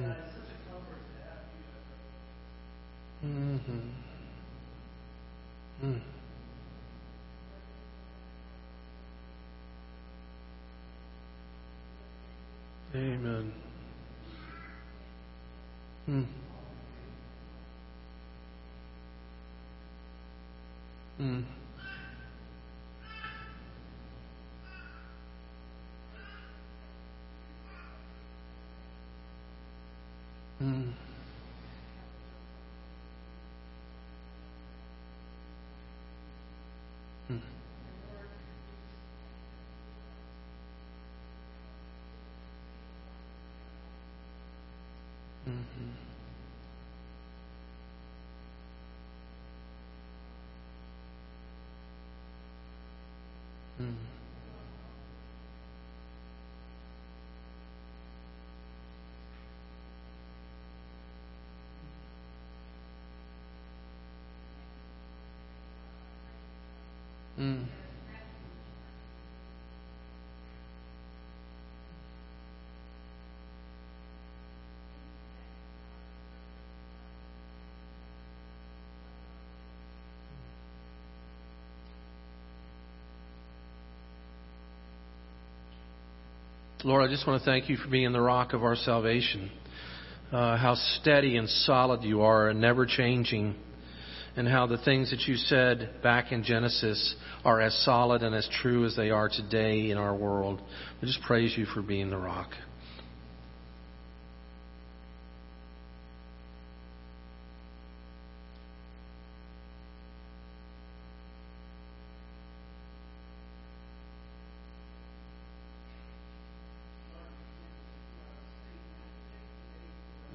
Mm. 0.00 0.14
Mhm. 3.24 3.92
Mm. 5.82 6.00
Amen. 12.94 13.52
Mm. 16.08 16.26
Mm. 21.20 21.44
Mm. 30.60 30.94
Mm. 37.30 37.40
Mhm. 45.46 45.98
Mm. 53.80 53.94
Mm. 67.38 67.83
Lord, 86.84 87.02
I 87.02 87.10
just 87.10 87.26
want 87.26 87.40
to 87.40 87.46
thank 87.46 87.70
you 87.70 87.78
for 87.78 87.88
being 87.88 88.12
the 88.12 88.20
rock 88.20 88.52
of 88.52 88.62
our 88.62 88.76
salvation. 88.76 89.50
Uh, 90.30 90.58
how 90.58 90.74
steady 91.00 91.38
and 91.38 91.48
solid 91.48 92.02
you 92.02 92.20
are 92.20 92.50
and 92.50 92.60
never 92.60 92.84
changing. 92.84 93.54
And 94.36 94.46
how 94.46 94.66
the 94.66 94.76
things 94.76 95.10
that 95.10 95.20
you 95.20 95.36
said 95.36 96.02
back 96.02 96.30
in 96.30 96.44
Genesis 96.44 97.14
are 97.42 97.62
as 97.62 97.74
solid 97.86 98.22
and 98.22 98.34
as 98.34 98.46
true 98.60 98.84
as 98.84 98.94
they 98.96 99.08
are 99.08 99.30
today 99.30 99.92
in 99.92 99.96
our 99.96 100.14
world. 100.14 100.60
We 101.00 101.08
just 101.08 101.22
praise 101.22 101.56
you 101.56 101.64
for 101.64 101.80
being 101.80 102.10
the 102.10 102.18
rock. 102.18 102.50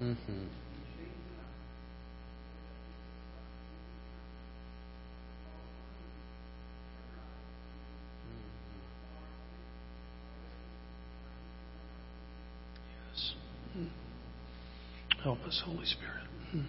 Mm-hmm. 0.02 0.46
Yes. 13.12 13.34
Mm. 13.78 13.90
Help 15.22 15.40
us, 15.46 15.62
Holy 15.66 15.86
Spirit. 15.86 16.66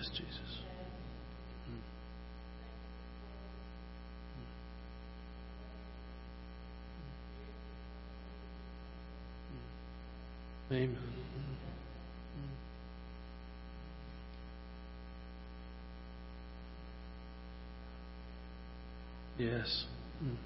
Yes, 0.00 0.08
Jesus. 0.16 0.30
Amen. 10.72 10.96
Yes. 19.38 19.84
Mm. 20.24 20.36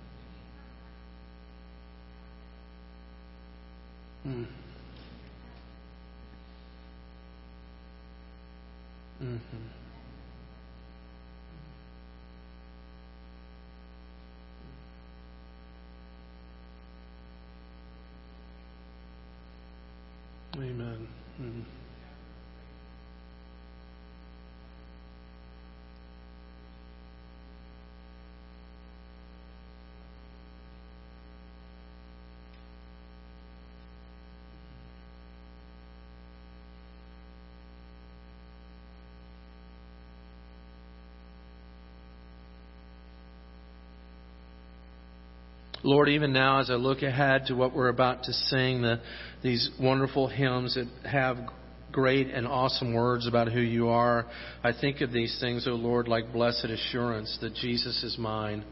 Mm. 4.26 4.63
Mm-hmm. 9.34 9.74
Amen. 20.62 21.08
Mm. 21.42 21.83
Lord, 45.84 46.08
even 46.08 46.32
now 46.32 46.60
as 46.60 46.70
I 46.70 46.74
look 46.74 47.02
ahead 47.02 47.44
to 47.48 47.54
what 47.54 47.74
we're 47.74 47.90
about 47.90 48.22
to 48.24 48.32
sing, 48.32 48.80
the, 48.80 49.02
these 49.42 49.68
wonderful 49.78 50.28
hymns 50.28 50.76
that 50.76 50.88
have 51.06 51.36
great 51.92 52.28
and 52.28 52.46
awesome 52.46 52.94
words 52.94 53.28
about 53.28 53.52
who 53.52 53.60
you 53.60 53.88
are. 53.88 54.24
I 54.64 54.72
think 54.72 55.02
of 55.02 55.12
these 55.12 55.36
things, 55.40 55.68
O 55.68 55.72
oh 55.72 55.74
Lord, 55.74 56.08
like 56.08 56.32
blessed 56.32 56.64
assurance 56.64 57.36
that 57.42 57.54
Jesus 57.54 58.02
is 58.02 58.16
mine. 58.18 58.64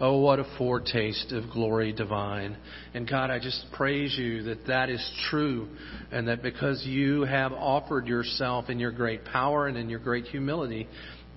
Oh, 0.00 0.18
what 0.18 0.40
a 0.40 0.56
foretaste 0.58 1.30
of 1.30 1.50
glory 1.52 1.92
divine. 1.92 2.56
And 2.94 3.08
God, 3.08 3.30
I 3.30 3.38
just 3.38 3.64
praise 3.72 4.18
you 4.18 4.42
that 4.42 4.66
that 4.66 4.90
is 4.90 5.10
true 5.30 5.68
and 6.10 6.26
that 6.26 6.42
because 6.42 6.84
you 6.84 7.22
have 7.22 7.52
offered 7.52 8.08
yourself 8.08 8.70
in 8.70 8.80
your 8.80 8.92
great 8.92 9.24
power 9.24 9.68
and 9.68 9.78
in 9.78 9.88
your 9.88 10.00
great 10.00 10.24
humility, 10.24 10.88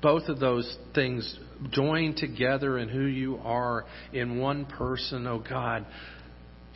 both 0.02 0.28
of 0.28 0.40
those 0.40 0.76
things 0.96 1.40
joined 1.72 2.18
together 2.18 2.78
in 2.78 2.90
who 2.90 3.06
you 3.06 3.38
are 3.44 3.86
in 4.14 4.40
one 4.40 4.66
person, 4.66 5.28
oh 5.28 5.44
God 5.48 5.86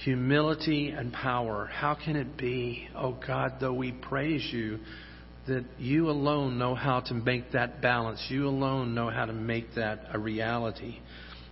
humility 0.03 0.89
and 0.89 1.13
power. 1.13 1.69
How 1.71 1.95
can 1.95 2.15
it 2.15 2.37
be, 2.37 2.87
oh 2.95 3.17
God, 3.25 3.53
though 3.59 3.73
we 3.73 3.91
praise 3.91 4.47
you, 4.51 4.79
that 5.47 5.65
you 5.77 6.09
alone 6.09 6.57
know 6.57 6.75
how 6.75 7.01
to 7.01 7.13
make 7.13 7.51
that 7.51 7.81
balance? 7.81 8.25
You 8.29 8.47
alone 8.47 8.95
know 8.95 9.09
how 9.09 9.25
to 9.25 9.33
make 9.33 9.75
that 9.75 10.05
a 10.11 10.19
reality. 10.19 10.99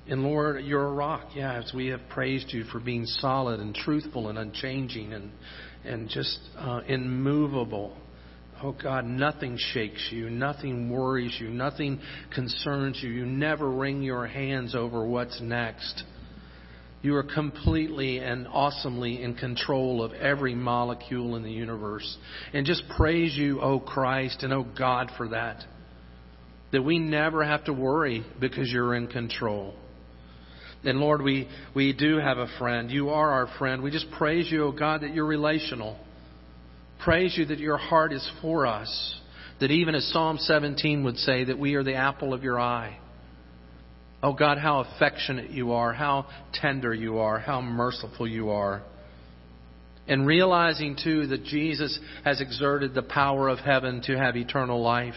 And 0.08 0.24
Lord, 0.24 0.64
you're 0.64 0.86
a 0.86 0.92
rock. 0.92 1.30
Yeah, 1.36 1.54
as 1.54 1.72
we 1.74 1.88
have 1.88 2.02
praised 2.10 2.52
you 2.52 2.64
for 2.66 2.80
being 2.80 3.06
solid 3.06 3.60
and 3.60 3.74
truthful 3.74 4.30
and 4.30 4.38
unchanging 4.38 5.14
and 5.14 5.32
and 5.84 6.10
just 6.10 6.40
uh, 6.58 6.82
immovable. 6.88 7.98
Oh 8.64 8.74
God, 8.74 9.06
nothing 9.06 9.58
shakes 9.58 10.10
you, 10.12 10.30
nothing 10.30 10.90
worries 10.92 11.36
you, 11.40 11.50
nothing 11.50 12.00
concerns 12.34 13.00
you. 13.02 13.10
You 13.10 13.26
never 13.26 13.70
wring 13.70 14.04
your 14.04 14.28
hands 14.28 14.76
over 14.76 15.04
what's 15.06 15.42
next. 15.42 16.04
You 17.02 17.16
are 17.16 17.24
completely 17.24 18.20
and 18.20 18.48
awesomely 18.48 19.24
in 19.24 19.34
control 19.34 20.04
of 20.04 20.14
every 20.14 20.54
molecule 20.54 21.36
in 21.36 21.42
the 21.44 21.52
universe. 21.52 22.18
And 22.54 22.66
just 22.66 22.84
praise 22.96 23.36
you, 23.36 23.60
O 23.60 23.80
Christ 23.80 24.44
and 24.44 24.54
O 24.54 24.64
God, 24.64 25.10
for 25.18 25.30
that. 25.30 25.64
That 26.72 26.84
we 26.84 27.00
never 27.00 27.44
have 27.44 27.64
to 27.66 27.74
worry 27.74 28.24
because 28.40 28.72
you're 28.72 28.94
in 28.94 29.08
control. 29.08 29.74
And 30.84 31.00
Lord, 31.00 31.24
we, 31.24 31.48
we 31.76 31.94
do 31.94 32.18
have 32.18 32.38
a 32.38 32.48
friend. 32.60 32.92
You 32.92 33.10
are 33.10 33.32
our 33.32 33.48
friend. 33.58 33.82
We 33.82 33.90
just 33.90 34.10
praise 34.12 34.52
you, 34.52 34.66
O 34.66 34.72
God, 34.72 35.02
that 35.02 35.14
you're 35.16 35.26
relational. 35.26 35.98
Praise 37.04 37.36
you 37.36 37.46
that 37.46 37.60
your 37.60 37.78
heart 37.78 38.14
is 38.14 38.30
for 38.42 38.68
us. 38.68 39.20
That 39.60 39.72
even 39.72 39.96
as 39.96 40.08
Psalm 40.12 40.38
17 40.40 41.04
would 41.04 41.18
say, 41.18 41.46
that 41.46 41.58
we 41.58 41.76
are 41.76 41.84
the 41.84 41.96
apple 41.96 42.34
of 42.34 42.44
your 42.44 42.60
eye. 42.60 43.00
Oh 44.24 44.34
God, 44.34 44.60
how 44.60 44.82
affectionate 44.82 45.50
you 45.50 45.72
are, 45.72 45.94
how 45.94 46.28
tender 46.54 46.94
you 46.94 47.20
are, 47.20 47.40
how 47.40 47.62
merciful 47.62 48.28
you 48.28 48.52
are. 48.52 48.84
And 50.08 50.28
realizing 50.28 50.96
too 51.02 51.28
that 51.28 51.44
Jesus 51.44 52.00
has 52.24 52.42
exerted 52.42 52.94
the 52.94 53.02
power 53.02 53.50
of 53.50 53.60
heaven 53.60 54.02
to 54.06 54.18
have 54.18 54.36
eternal 54.36 54.82
life. 54.82 55.16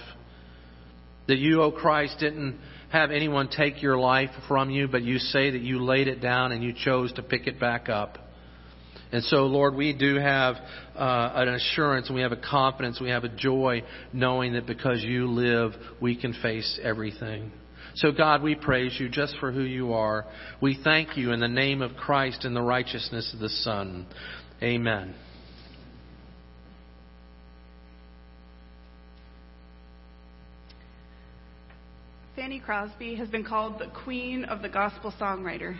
That 1.26 1.39
you, 1.39 1.62
O 1.62 1.64
oh 1.64 1.72
Christ, 1.72 2.16
didn't 2.18 2.59
have 2.91 3.11
anyone 3.11 3.49
take 3.49 3.82
your 3.82 3.99
life 3.99 4.30
from 4.47 4.70
you, 4.70 4.89
but 4.89 5.03
you 5.03 5.18
say 5.18 5.51
that 5.51 5.62
you 5.62 5.82
laid 5.82 6.07
it 6.07 6.20
down 6.20 6.53
and 6.53 6.62
you 6.62 6.72
chose 6.72 7.12
to 7.14 7.22
pick 7.22 7.47
it 7.47 7.59
back 7.59 7.89
up. 7.89 8.23
And 9.14 9.22
so, 9.22 9.46
Lord, 9.46 9.76
we 9.76 9.92
do 9.92 10.16
have 10.16 10.56
uh, 10.96 11.30
an 11.36 11.50
assurance 11.50 12.10
we 12.10 12.22
have 12.22 12.32
a 12.32 12.36
confidence, 12.36 13.00
we 13.00 13.10
have 13.10 13.22
a 13.22 13.28
joy 13.28 13.84
knowing 14.12 14.54
that 14.54 14.66
because 14.66 15.04
you 15.04 15.28
live, 15.28 15.70
we 16.00 16.20
can 16.20 16.32
face 16.42 16.80
everything. 16.82 17.52
So, 17.94 18.10
God, 18.10 18.42
we 18.42 18.56
praise 18.56 18.96
you 18.98 19.08
just 19.08 19.36
for 19.38 19.52
who 19.52 19.62
you 19.62 19.92
are. 19.92 20.26
We 20.60 20.80
thank 20.82 21.16
you 21.16 21.30
in 21.30 21.38
the 21.38 21.46
name 21.46 21.80
of 21.80 21.94
Christ 21.94 22.44
and 22.44 22.56
the 22.56 22.62
righteousness 22.62 23.32
of 23.32 23.38
the 23.38 23.50
Son. 23.50 24.04
Amen. 24.60 25.14
Fanny 32.34 32.58
Crosby 32.58 33.14
has 33.14 33.28
been 33.28 33.44
called 33.44 33.78
the 33.78 33.92
queen 34.02 34.44
of 34.44 34.60
the 34.60 34.68
gospel 34.68 35.14
songwriter 35.20 35.76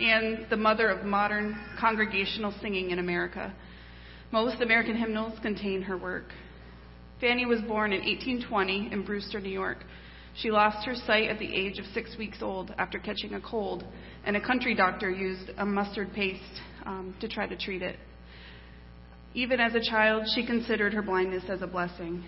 and 0.00 0.46
the 0.50 0.56
mother 0.56 0.88
of 0.88 1.04
modern 1.04 1.58
congregational 1.78 2.54
singing 2.60 2.90
in 2.90 2.98
America. 2.98 3.54
Most 4.32 4.60
American 4.60 4.96
hymnals 4.96 5.38
contain 5.40 5.82
her 5.82 5.96
work. 5.96 6.26
Fanny 7.20 7.46
was 7.46 7.60
born 7.62 7.92
in 7.92 8.00
1820 8.00 8.92
in 8.92 9.04
Brewster, 9.04 9.40
New 9.40 9.48
York. 9.48 9.78
She 10.36 10.50
lost 10.50 10.86
her 10.86 10.94
sight 10.94 11.30
at 11.30 11.38
the 11.38 11.54
age 11.54 11.78
of 11.78 11.86
six 11.94 12.16
weeks 12.18 12.38
old 12.42 12.74
after 12.76 12.98
catching 12.98 13.34
a 13.34 13.40
cold, 13.40 13.84
and 14.24 14.36
a 14.36 14.40
country 14.40 14.74
doctor 14.74 15.10
used 15.10 15.50
a 15.56 15.64
mustard 15.64 16.12
paste 16.12 16.42
um, 16.84 17.14
to 17.20 17.28
try 17.28 17.46
to 17.46 17.56
treat 17.56 17.80
it. 17.80 17.96
Even 19.32 19.60
as 19.60 19.74
a 19.74 19.80
child, 19.80 20.24
she 20.34 20.44
considered 20.44 20.92
her 20.92 21.02
blindness 21.02 21.44
as 21.48 21.62
a 21.62 21.66
blessing. 21.66 22.24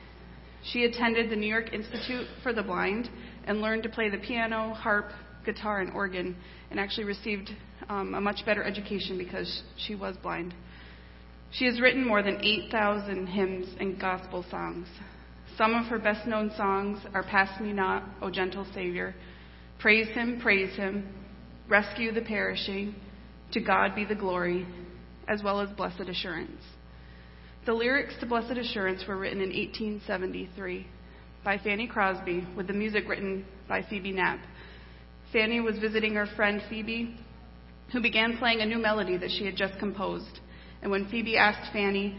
She 0.72 0.84
attended 0.84 1.30
the 1.30 1.36
New 1.36 1.46
York 1.46 1.72
Institute 1.72 2.26
for 2.42 2.52
the 2.52 2.62
Blind 2.62 3.10
and 3.44 3.60
learned 3.60 3.82
to 3.82 3.88
play 3.88 4.08
the 4.08 4.18
piano, 4.18 4.72
harp, 4.72 5.10
guitar, 5.52 5.80
and 5.80 5.92
organ, 5.92 6.36
and 6.70 6.78
actually 6.78 7.04
received 7.04 7.50
um, 7.88 8.14
a 8.14 8.20
much 8.20 8.44
better 8.44 8.62
education 8.62 9.16
because 9.16 9.62
she 9.78 9.94
was 9.94 10.14
blind. 10.22 10.54
She 11.52 11.64
has 11.64 11.80
written 11.80 12.06
more 12.06 12.22
than 12.22 12.38
8,000 12.42 13.26
hymns 13.26 13.66
and 13.80 13.98
gospel 13.98 14.44
songs. 14.50 14.86
Some 15.56 15.74
of 15.74 15.86
her 15.86 15.98
best 15.98 16.26
known 16.26 16.52
songs 16.56 16.98
are 17.14 17.22
Pass 17.22 17.60
Me 17.60 17.72
Not, 17.72 18.04
O 18.20 18.30
Gentle 18.30 18.66
Savior, 18.74 19.14
Praise 19.78 20.08
Him, 20.08 20.38
Praise 20.42 20.76
Him, 20.76 21.08
Rescue 21.68 22.12
the 22.12 22.20
Perishing, 22.20 22.94
To 23.52 23.60
God 23.60 23.94
Be 23.94 24.04
the 24.04 24.14
Glory, 24.14 24.66
as 25.26 25.42
well 25.42 25.60
as 25.60 25.70
Blessed 25.70 26.08
Assurance. 26.08 26.62
The 27.64 27.72
lyrics 27.72 28.14
to 28.20 28.26
Blessed 28.26 28.58
Assurance 28.58 29.02
were 29.08 29.16
written 29.16 29.40
in 29.40 29.48
1873 29.48 30.86
by 31.42 31.56
Fanny 31.58 31.86
Crosby, 31.86 32.46
with 32.56 32.66
the 32.66 32.72
music 32.74 33.08
written 33.08 33.46
by 33.66 33.82
Phoebe 33.88 34.12
Knapp. 34.12 34.40
Fanny 35.32 35.60
was 35.60 35.78
visiting 35.78 36.14
her 36.14 36.26
friend 36.36 36.62
Phoebe, 36.68 37.16
who 37.92 38.00
began 38.00 38.38
playing 38.38 38.60
a 38.60 38.66
new 38.66 38.78
melody 38.78 39.16
that 39.18 39.30
she 39.30 39.44
had 39.44 39.56
just 39.56 39.78
composed. 39.78 40.40
And 40.82 40.90
when 40.90 41.08
Phoebe 41.08 41.36
asked 41.36 41.72
Fanny, 41.72 42.16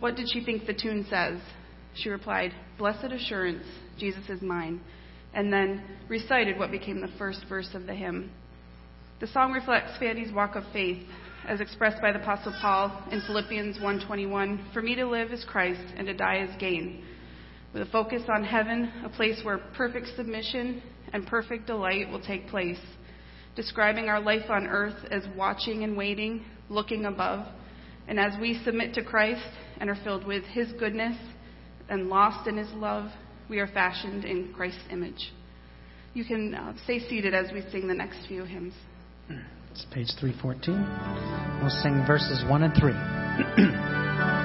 What 0.00 0.16
did 0.16 0.28
she 0.32 0.44
think 0.44 0.66
the 0.66 0.74
tune 0.74 1.06
says? 1.08 1.40
She 1.94 2.08
replied, 2.08 2.52
Blessed 2.78 3.12
assurance, 3.12 3.64
Jesus 3.98 4.28
is 4.28 4.42
mine, 4.42 4.80
and 5.34 5.52
then 5.52 5.82
recited 6.08 6.58
what 6.58 6.70
became 6.70 7.00
the 7.00 7.12
first 7.18 7.44
verse 7.48 7.70
of 7.74 7.86
the 7.86 7.94
hymn. 7.94 8.30
The 9.20 9.26
song 9.26 9.52
reflects 9.52 9.98
Fanny's 9.98 10.32
walk 10.32 10.56
of 10.56 10.64
faith, 10.72 11.02
as 11.46 11.60
expressed 11.60 12.00
by 12.00 12.12
the 12.12 12.20
Apostle 12.20 12.54
Paul 12.60 13.06
in 13.10 13.20
Philippians 13.22 13.78
1:21, 13.78 14.72
"For 14.72 14.82
me 14.82 14.94
to 14.94 15.06
live 15.06 15.32
is 15.32 15.44
Christ, 15.44 15.94
and 15.96 16.06
to 16.06 16.14
die 16.14 16.38
is 16.38 16.56
gain." 16.56 17.04
With 17.72 17.82
a 17.82 17.86
focus 17.86 18.22
on 18.28 18.44
heaven, 18.44 18.90
a 19.04 19.08
place 19.08 19.44
where 19.44 19.58
perfect 19.58 20.08
submission 20.16 20.82
and 21.12 21.26
perfect 21.26 21.66
delight 21.66 22.10
will 22.10 22.20
take 22.20 22.48
place, 22.48 22.80
describing 23.56 24.08
our 24.08 24.20
life 24.20 24.48
on 24.48 24.66
earth 24.66 25.06
as 25.10 25.22
watching 25.36 25.84
and 25.84 25.96
waiting, 25.96 26.44
looking 26.68 27.04
above, 27.04 27.46
and 28.08 28.18
as 28.18 28.32
we 28.40 28.60
submit 28.64 28.94
to 28.94 29.04
Christ 29.04 29.46
and 29.80 29.88
are 29.88 29.98
filled 30.02 30.26
with 30.26 30.44
His 30.44 30.72
goodness 30.72 31.16
and 31.88 32.08
lost 32.08 32.48
in 32.48 32.56
his 32.56 32.70
love, 32.74 33.10
we 33.48 33.58
are 33.58 33.66
fashioned 33.66 34.24
in 34.24 34.52
Christ's 34.54 34.84
image. 34.90 35.32
You 36.14 36.24
can 36.24 36.54
uh, 36.54 36.74
stay 36.84 37.00
seated 37.00 37.34
as 37.34 37.52
we 37.52 37.62
sing 37.70 37.86
the 37.86 37.94
next 37.94 38.26
few 38.26 38.44
hymns. 38.44 38.74
It's 39.72 39.86
page 39.92 40.08
314. 40.18 41.60
We'll 41.60 41.70
sing 41.70 42.04
verses 42.06 42.44
1 42.48 42.62
and 42.62 42.74
3. 42.74 44.36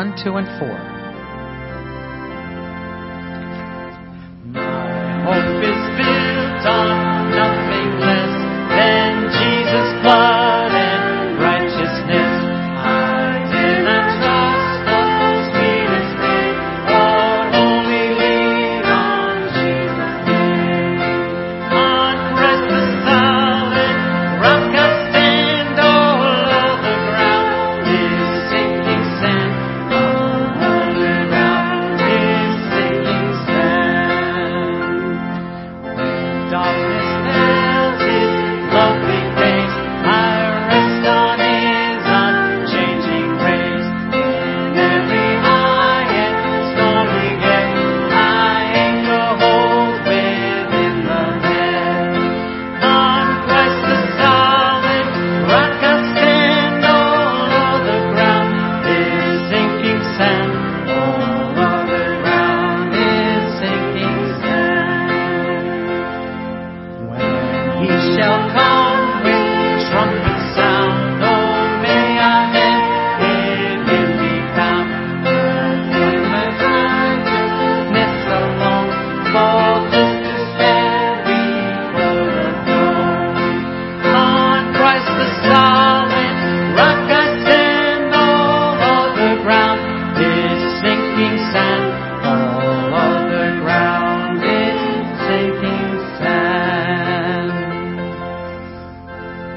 1, 0.00 0.24
2, 0.24 0.36
and 0.36 0.48
4. 0.58 0.79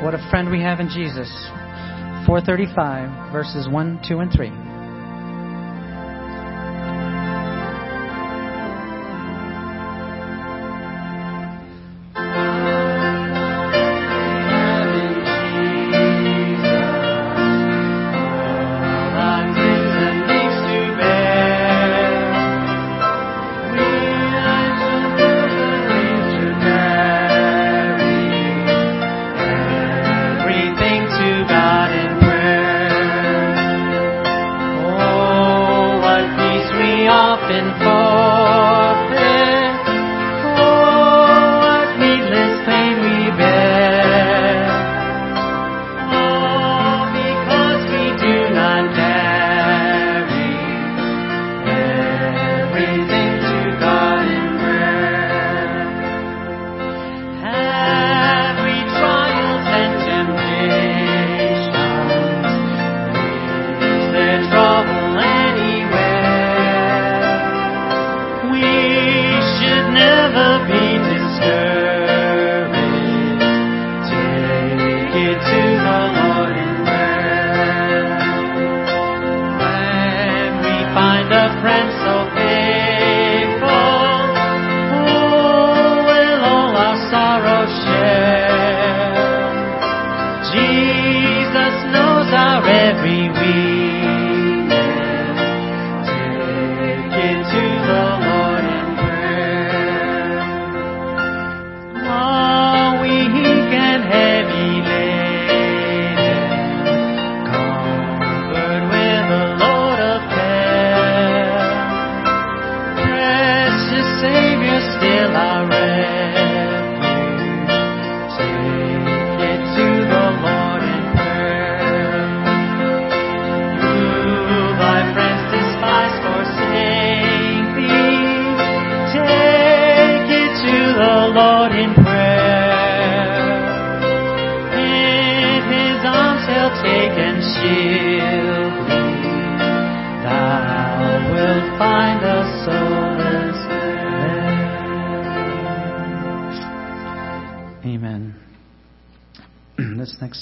What 0.03 0.13
a 0.13 0.29
friend 0.29 0.51
we 0.51 0.61
have 0.61 0.79
in 0.79 0.89
Jesus. 0.89 1.31
435, 2.27 3.31
verses 3.31 3.67
1, 3.67 4.01
2, 4.07 4.19
and 4.19 4.31
3. 4.31 4.62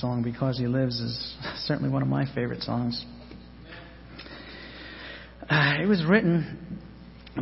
Song, 0.02 0.24
Because 0.24 0.58
He 0.58 0.66
Lives, 0.66 0.99
is 0.99 1.36
certainly 1.68 1.89
one 1.89 2.02
of 2.02 2.08
my 2.08 2.26
favorite 2.34 2.64
songs. 2.64 3.06
Uh, 5.47 5.76
it 5.82 5.88
was 5.88 6.04
written 6.04 6.82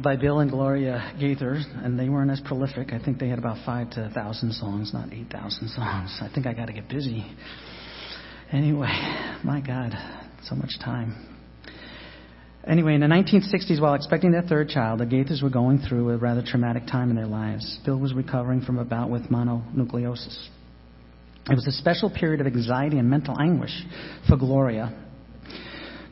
by 0.03 0.17
Bill 0.17 0.39
and 0.39 0.51
Gloria 0.51 1.13
Gaither, 1.19 1.59
and 1.83 1.97
they 1.97 2.09
weren't 2.09 2.29
as 2.29 2.41
prolific. 2.41 2.91
I 2.91 2.99
think 3.03 3.17
they 3.17 3.29
had 3.29 3.39
about 3.39 3.65
five 3.65 3.89
to 3.91 4.11
thousand 4.13 4.53
songs, 4.53 4.93
not 4.93 5.13
eight 5.13 5.29
thousand 5.31 5.69
songs. 5.69 6.17
I 6.21 6.29
think 6.33 6.45
I 6.45 6.53
got 6.53 6.65
to 6.65 6.73
get 6.73 6.89
busy. 6.89 7.25
Anyway, 8.51 8.91
my 9.43 9.61
God, 9.65 9.93
so 10.43 10.55
much 10.55 10.71
time. 10.83 11.25
Anyway, 12.67 12.93
in 12.93 12.99
the 12.99 13.07
1960s, 13.07 13.81
while 13.81 13.93
expecting 13.93 14.31
their 14.31 14.41
third 14.41 14.67
child, 14.67 14.99
the 14.99 15.05
Gaithers 15.05 15.41
were 15.41 15.49
going 15.49 15.79
through 15.79 16.09
a 16.09 16.17
rather 16.17 16.43
traumatic 16.45 16.85
time 16.87 17.09
in 17.09 17.15
their 17.15 17.25
lives. 17.25 17.79
Bill 17.85 17.97
was 17.97 18.13
recovering 18.13 18.61
from 18.61 18.77
a 18.79 18.85
bout 18.85 19.09
with 19.09 19.23
mononucleosis. 19.23 20.49
It 21.49 21.55
was 21.55 21.67
a 21.67 21.71
special 21.71 22.09
period 22.11 22.41
of 22.41 22.47
anxiety 22.47 22.99
and 22.99 23.09
mental 23.09 23.35
anguish 23.39 23.73
for 24.27 24.37
Gloria. 24.37 24.93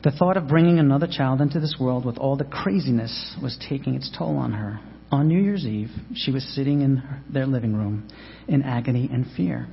The 0.02 0.10
thought 0.10 0.36
of 0.36 0.48
bringing 0.48 0.78
another 0.78 1.06
child 1.06 1.40
into 1.40 1.60
this 1.60 1.76
world 1.78 2.04
with 2.04 2.18
all 2.18 2.36
the 2.36 2.44
craziness 2.44 3.36
was 3.42 3.58
taking 3.68 3.94
its 3.94 4.10
toll 4.16 4.36
on 4.36 4.52
her. 4.52 4.80
On 5.10 5.28
New 5.28 5.40
Year's 5.40 5.64
Eve, 5.64 5.90
she 6.14 6.30
was 6.30 6.44
sitting 6.54 6.82
in 6.82 7.02
their 7.32 7.46
living 7.46 7.74
room 7.74 8.08
in 8.48 8.62
agony 8.62 9.08
and 9.12 9.26
fear. 9.36 9.68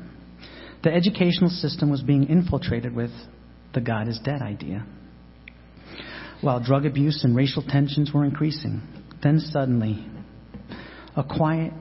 The 0.83 0.93
educational 0.93 1.49
system 1.49 1.89
was 1.89 2.01
being 2.01 2.27
infiltrated 2.27 2.95
with 2.95 3.11
the 3.73 3.81
God 3.81 4.07
is 4.07 4.19
dead 4.23 4.41
idea. 4.41 4.85
While 6.41 6.63
drug 6.63 6.85
abuse 6.85 7.23
and 7.23 7.35
racial 7.35 7.63
tensions 7.63 8.13
were 8.13 8.23
increasing, 8.23 8.81
then 9.23 9.39
suddenly, 9.39 10.05
a 11.15 11.23
quiet 11.23 11.73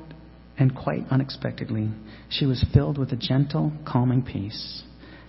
and 0.58 0.74
quite 0.74 1.04
unexpectedly, 1.10 1.90
she 2.28 2.46
was 2.46 2.64
filled 2.72 2.98
with 2.98 3.12
a 3.12 3.16
gentle, 3.16 3.72
calming 3.86 4.22
peace, 4.22 4.82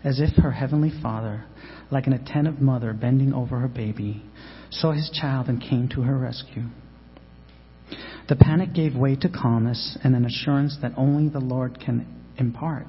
as 0.03 0.19
if 0.19 0.35
her 0.43 0.51
heavenly 0.51 0.91
Father, 1.01 1.45
like 1.89 2.07
an 2.07 2.13
attentive 2.13 2.61
mother 2.61 2.93
bending 2.93 3.33
over 3.33 3.59
her 3.59 3.67
baby, 3.67 4.23
saw 4.69 4.91
his 4.91 5.09
child 5.09 5.47
and 5.47 5.61
came 5.61 5.89
to 5.89 6.01
her 6.01 6.17
rescue. 6.17 6.63
The 8.27 8.35
panic 8.35 8.73
gave 8.73 8.95
way 8.95 9.15
to 9.17 9.29
calmness 9.29 9.97
and 10.03 10.15
an 10.15 10.25
assurance 10.25 10.77
that 10.81 10.93
only 10.97 11.29
the 11.29 11.39
Lord 11.39 11.79
can 11.79 12.07
impart. 12.37 12.87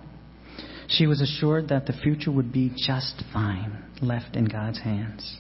She 0.89 1.07
was 1.07 1.21
assured 1.21 1.69
that 1.69 1.87
the 1.87 1.93
future 1.93 2.31
would 2.31 2.53
be 2.53 2.73
just 2.77 3.23
fine, 3.33 3.83
left 4.01 4.37
in 4.37 4.47
God's 4.47 4.79
hands. 4.79 5.39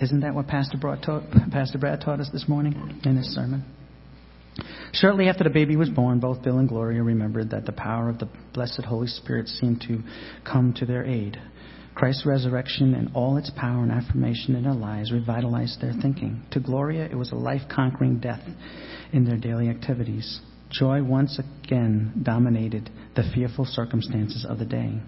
Isn't 0.00 0.20
that 0.20 0.34
what 0.34 0.46
Pastor 0.46 0.78
Brad, 0.78 1.02
taught, 1.02 1.24
Pastor 1.50 1.78
Brad 1.78 2.00
taught 2.00 2.20
us 2.20 2.30
this 2.32 2.48
morning 2.48 3.00
in 3.04 3.16
his 3.16 3.26
sermon? 3.34 3.64
Shortly 4.92 5.28
after 5.28 5.44
the 5.44 5.50
baby 5.50 5.76
was 5.76 5.90
born, 5.90 6.18
both 6.18 6.42
Bill 6.42 6.58
and 6.58 6.68
Gloria 6.68 7.02
remembered 7.02 7.50
that 7.50 7.66
the 7.66 7.72
power 7.72 8.08
of 8.08 8.18
the 8.18 8.28
blessed 8.52 8.82
Holy 8.84 9.06
Spirit 9.06 9.48
seemed 9.48 9.82
to 9.82 10.02
come 10.44 10.72
to 10.74 10.86
their 10.86 11.04
aid. 11.04 11.38
Christ's 11.94 12.26
resurrection 12.26 12.94
and 12.94 13.10
all 13.12 13.36
its 13.36 13.50
power 13.56 13.82
and 13.82 13.90
affirmation 13.90 14.54
in 14.54 14.62
their 14.62 14.72
lives 14.72 15.10
revitalized 15.10 15.80
their 15.80 15.92
thinking. 15.92 16.42
To 16.52 16.60
Gloria, 16.60 17.04
it 17.06 17.16
was 17.16 17.32
a 17.32 17.36
life 17.36 17.62
conquering 17.68 18.18
death 18.18 18.42
in 19.12 19.24
their 19.24 19.36
daily 19.36 19.68
activities. 19.68 20.40
Joy 20.70 21.02
once 21.02 21.38
again 21.38 22.20
dominated 22.22 22.90
the 23.16 23.24
fearful 23.34 23.64
circumstances 23.64 24.46
of 24.48 24.58
the 24.58 24.64
day. 24.64 25.00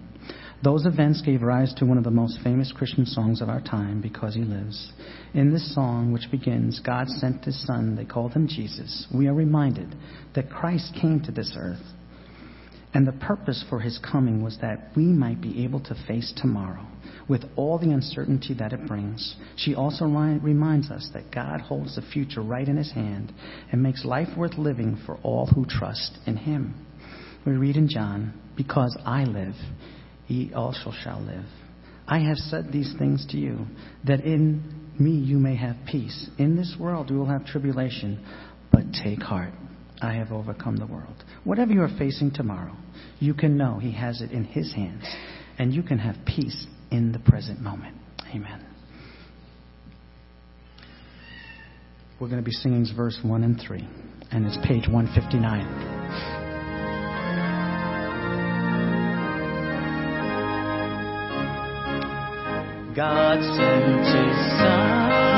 Those 0.63 0.85
events 0.85 1.21
gave 1.21 1.41
rise 1.41 1.73
to 1.75 1.85
one 1.87 1.97
of 1.97 2.03
the 2.03 2.11
most 2.11 2.37
famous 2.43 2.71
Christian 2.71 3.07
songs 3.07 3.41
of 3.41 3.49
our 3.49 3.61
time, 3.61 3.99
Because 3.99 4.35
He 4.35 4.41
Lives. 4.41 4.93
In 5.33 5.51
this 5.51 5.73
song, 5.73 6.13
which 6.13 6.29
begins, 6.29 6.79
God 6.79 7.07
sent 7.07 7.45
His 7.45 7.65
Son, 7.65 7.95
they 7.95 8.05
called 8.05 8.33
Him 8.33 8.47
Jesus, 8.47 9.07
we 9.13 9.27
are 9.27 9.33
reminded 9.33 9.95
that 10.35 10.51
Christ 10.51 10.93
came 11.01 11.19
to 11.21 11.31
this 11.31 11.55
earth. 11.57 11.81
And 12.93 13.07
the 13.07 13.13
purpose 13.13 13.65
for 13.69 13.79
His 13.79 13.97
coming 13.99 14.43
was 14.43 14.59
that 14.61 14.91
we 14.95 15.05
might 15.05 15.41
be 15.41 15.63
able 15.63 15.79
to 15.79 15.95
face 16.07 16.31
tomorrow 16.37 16.85
with 17.27 17.43
all 17.55 17.79
the 17.79 17.91
uncertainty 17.91 18.53
that 18.55 18.73
it 18.73 18.85
brings. 18.85 19.35
She 19.55 19.73
also 19.73 20.05
reminds 20.05 20.91
us 20.91 21.09
that 21.13 21.31
God 21.33 21.61
holds 21.61 21.95
the 21.95 22.01
future 22.03 22.41
right 22.41 22.67
in 22.67 22.77
His 22.77 22.91
hand 22.91 23.33
and 23.71 23.81
makes 23.81 24.05
life 24.05 24.27
worth 24.37 24.59
living 24.59 25.01
for 25.07 25.17
all 25.23 25.47
who 25.47 25.65
trust 25.65 26.19
in 26.27 26.37
Him. 26.37 26.85
We 27.47 27.53
read 27.53 27.77
in 27.77 27.89
John, 27.89 28.39
Because 28.55 28.95
I 29.05 29.23
live, 29.23 29.55
ye 30.27 30.53
also 30.53 30.91
shall 31.03 31.21
live. 31.21 31.45
I 32.07 32.19
have 32.19 32.37
said 32.37 32.71
these 32.71 32.93
things 32.97 33.25
to 33.29 33.37
you, 33.37 33.65
that 34.05 34.21
in 34.21 34.91
me 34.99 35.11
you 35.11 35.37
may 35.37 35.55
have 35.55 35.77
peace. 35.89 36.29
In 36.37 36.55
this 36.55 36.75
world 36.79 37.09
you 37.09 37.17
will 37.17 37.27
have 37.27 37.45
tribulation, 37.45 38.25
but 38.71 38.81
take 39.03 39.21
heart. 39.21 39.53
I 40.01 40.13
have 40.13 40.31
overcome 40.31 40.77
the 40.77 40.87
world. 40.87 41.23
Whatever 41.43 41.73
you 41.73 41.81
are 41.81 41.97
facing 41.99 42.31
tomorrow, 42.31 42.75
you 43.19 43.33
can 43.33 43.55
know 43.55 43.77
He 43.77 43.91
has 43.91 44.21
it 44.21 44.31
in 44.31 44.45
His 44.45 44.73
hands, 44.73 45.03
and 45.59 45.73
you 45.73 45.83
can 45.83 45.99
have 45.99 46.15
peace 46.25 46.67
in 46.89 47.11
the 47.11 47.19
present 47.19 47.61
moment. 47.61 47.95
Amen. 48.35 48.65
We're 52.19 52.27
going 52.27 52.39
to 52.41 52.45
be 52.45 52.51
singing 52.51 52.85
verse 52.95 53.19
1 53.23 53.43
and 53.43 53.59
3, 53.59 53.87
and 54.31 54.45
it's 54.45 54.57
page 54.67 54.87
159. 54.87 56.00
God 62.95 63.39
sent 63.39 64.05
His 64.05 64.59
Son. 64.59 65.30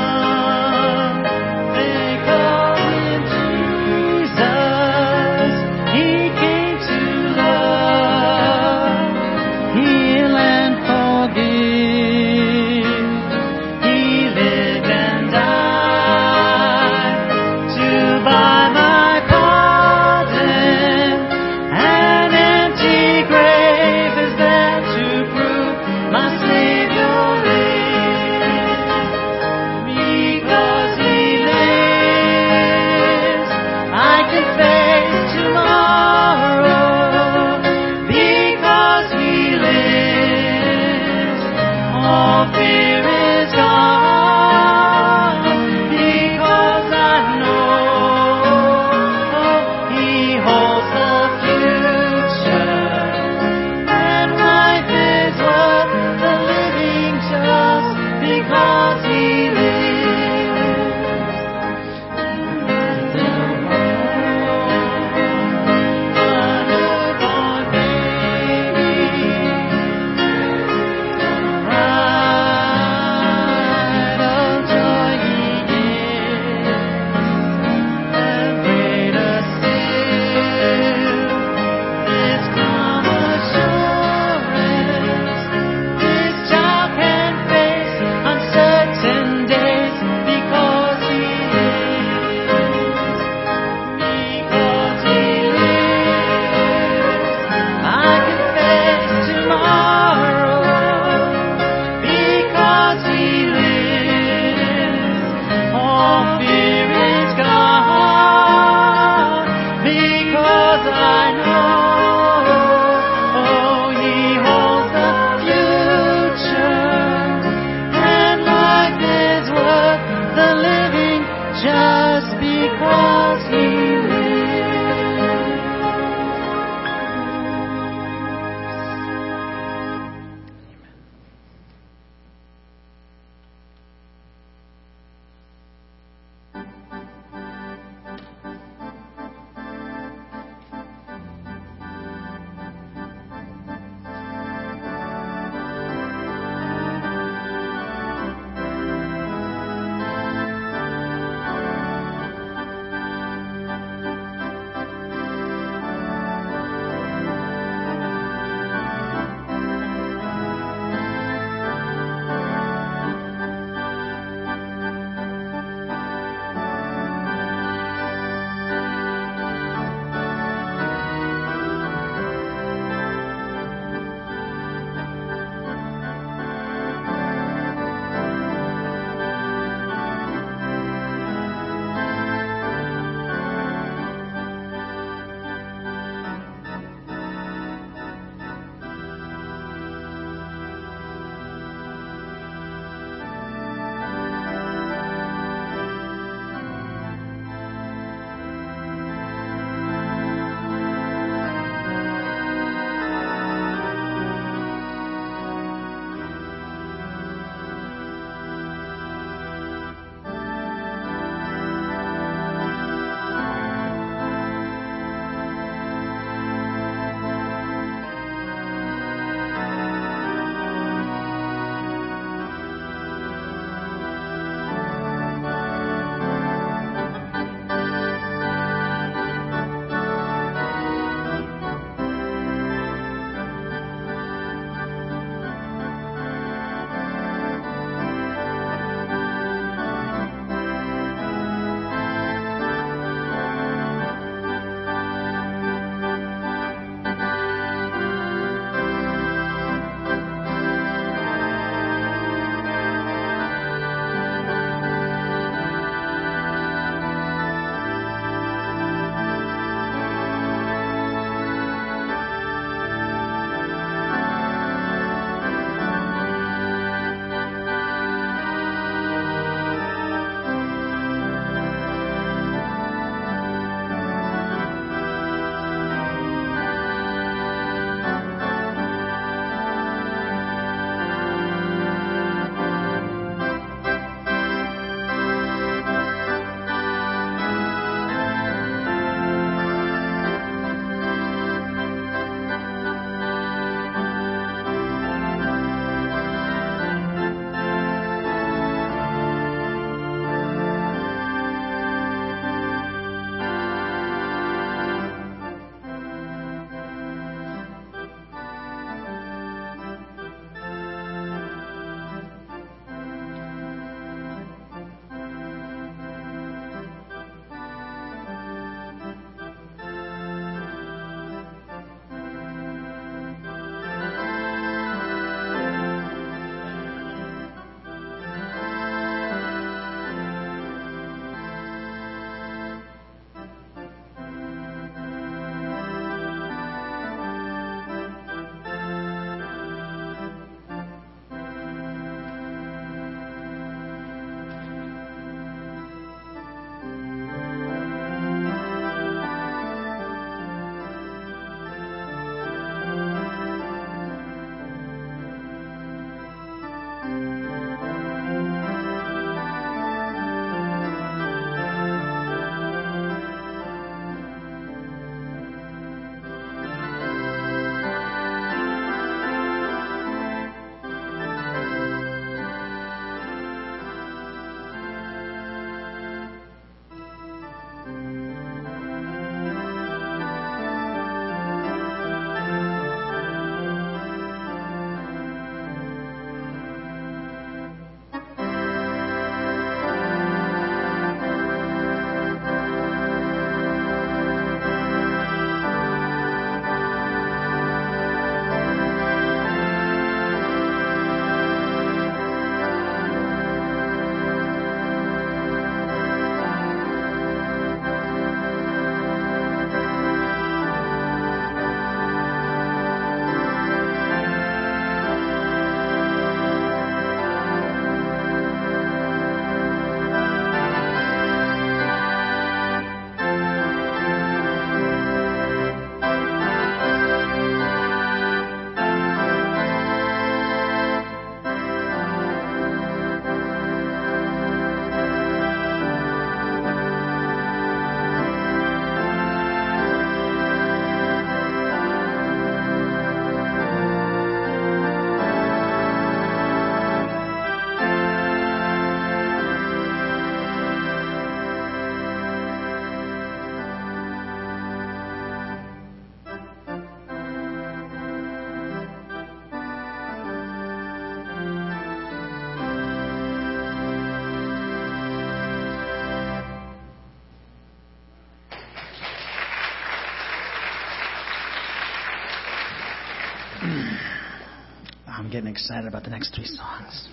Getting 475.34 475.50
excited 475.50 475.88
about 475.88 476.04
the 476.04 476.10
next 476.10 476.32
three 476.32 476.44
songs. 476.44 477.08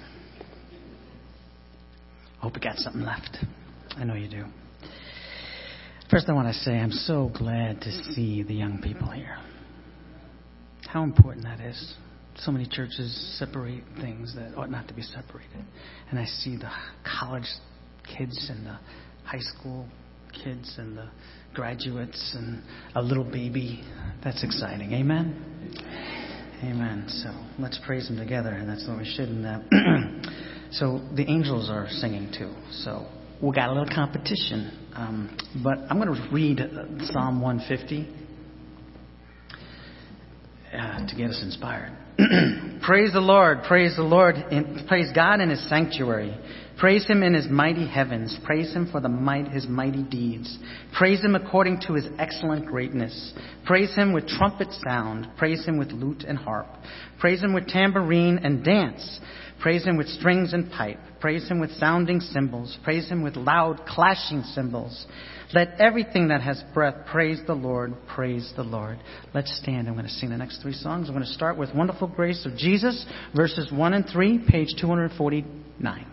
Hope 2.37 2.53
you 2.53 2.61
got 2.61 2.77
something 2.77 3.01
left. 3.01 3.35
I 3.97 4.03
know 4.03 4.13
you 4.13 4.29
do. 4.29 4.45
First, 6.11 6.29
I 6.29 6.33
want 6.33 6.47
to 6.47 6.53
say 6.53 6.73
I'm 6.77 6.91
so 6.91 7.31
glad 7.35 7.81
to 7.81 7.91
see 8.13 8.43
the 8.43 8.53
young 8.53 8.79
people 8.79 9.09
here. 9.09 9.39
How 10.87 11.01
important 11.01 11.45
that 11.45 11.61
is. 11.61 11.95
So 12.35 12.51
many 12.51 12.67
churches 12.67 13.35
separate 13.39 13.83
things 13.99 14.35
that 14.35 14.55
ought 14.55 14.69
not 14.69 14.87
to 14.89 14.93
be 14.93 15.01
separated. 15.01 15.65
And 16.11 16.19
I 16.19 16.25
see 16.25 16.57
the 16.57 16.69
college 17.19 17.47
kids 18.05 18.51
and 18.51 18.67
the 18.67 18.77
high 19.23 19.39
school 19.39 19.87
kids 20.43 20.75
and 20.77 20.95
the 20.95 21.09
graduates 21.55 22.35
and 22.37 22.61
a 22.93 23.01
little 23.01 23.23
baby. 23.23 23.83
That's 24.23 24.43
exciting. 24.43 24.93
Amen? 24.93 25.50
Amen. 26.63 27.05
So 27.07 27.31
let's 27.57 27.79
praise 27.87 28.07
Him 28.07 28.17
together, 28.17 28.49
and 28.49 28.69
that's 28.69 28.87
what 28.87 28.99
we 28.99 29.05
should. 29.05 29.29
And 29.29 29.45
uh, 29.47 30.29
so 30.71 31.01
the 31.15 31.25
angels 31.27 31.71
are 31.71 31.87
singing 31.89 32.31
too. 32.37 32.53
So 32.83 33.07
we 33.41 33.51
got 33.51 33.69
a 33.69 33.73
little 33.73 33.91
competition. 33.91 34.89
Um, 34.93 35.35
but 35.63 35.79
I'm 35.89 35.99
going 35.99 36.13
to 36.13 36.29
read 36.31 36.59
uh, 36.59 37.03
Psalm 37.11 37.41
150 37.41 38.07
uh, 40.71 41.07
to 41.07 41.15
get 41.15 41.31
us 41.31 41.41
inspired. 41.43 41.97
praise 42.83 43.11
the 43.11 43.21
Lord, 43.21 43.63
praise 43.63 43.95
the 43.95 44.03
Lord, 44.03 44.35
in, 44.35 44.85
praise 44.87 45.11
God 45.15 45.39
in 45.41 45.49
His 45.49 45.67
sanctuary. 45.67 46.37
Praise 46.81 47.05
Him 47.05 47.21
in 47.21 47.35
His 47.35 47.47
mighty 47.47 47.87
heavens. 47.87 48.35
Praise 48.43 48.73
Him 48.73 48.89
for 48.91 48.99
the 48.99 49.07
might, 49.07 49.49
His 49.49 49.67
mighty 49.67 50.01
deeds. 50.01 50.57
Praise 50.97 51.21
Him 51.21 51.35
according 51.35 51.79
to 51.81 51.93
His 51.93 52.07
excellent 52.17 52.65
greatness. 52.65 53.33
Praise 53.67 53.93
Him 53.93 54.13
with 54.13 54.27
trumpet 54.27 54.69
sound. 54.83 55.27
Praise 55.37 55.63
Him 55.63 55.77
with 55.77 55.91
lute 55.91 56.23
and 56.27 56.39
harp. 56.39 56.65
Praise 57.19 57.43
Him 57.43 57.53
with 57.53 57.67
tambourine 57.67 58.39
and 58.43 58.63
dance. 58.63 59.19
Praise 59.59 59.85
Him 59.85 59.95
with 59.95 60.07
strings 60.07 60.53
and 60.53 60.71
pipe. 60.71 60.97
Praise 61.19 61.47
Him 61.47 61.59
with 61.59 61.69
sounding 61.73 62.19
cymbals. 62.19 62.75
Praise 62.83 63.07
Him 63.07 63.21
with 63.21 63.35
loud 63.35 63.85
clashing 63.85 64.41
cymbals. 64.41 65.05
Let 65.53 65.79
everything 65.79 66.29
that 66.29 66.41
has 66.41 66.63
breath 66.73 67.05
praise 67.05 67.39
the 67.45 67.53
Lord. 67.53 67.93
Praise 68.07 68.51
the 68.55 68.63
Lord. 68.63 68.97
Let's 69.35 69.55
stand. 69.61 69.87
I'm 69.87 69.93
going 69.93 70.07
to 70.07 70.11
sing 70.11 70.31
the 70.31 70.37
next 70.37 70.63
three 70.63 70.73
songs. 70.73 71.09
I'm 71.09 71.13
going 71.13 71.27
to 71.27 71.31
start 71.31 71.59
with 71.59 71.75
Wonderful 71.75 72.07
Grace 72.07 72.43
of 72.47 72.57
Jesus, 72.57 73.05
verses 73.35 73.71
1 73.71 73.93
and 73.93 74.09
3, 74.11 74.45
page 74.49 74.69
249. 74.81 76.10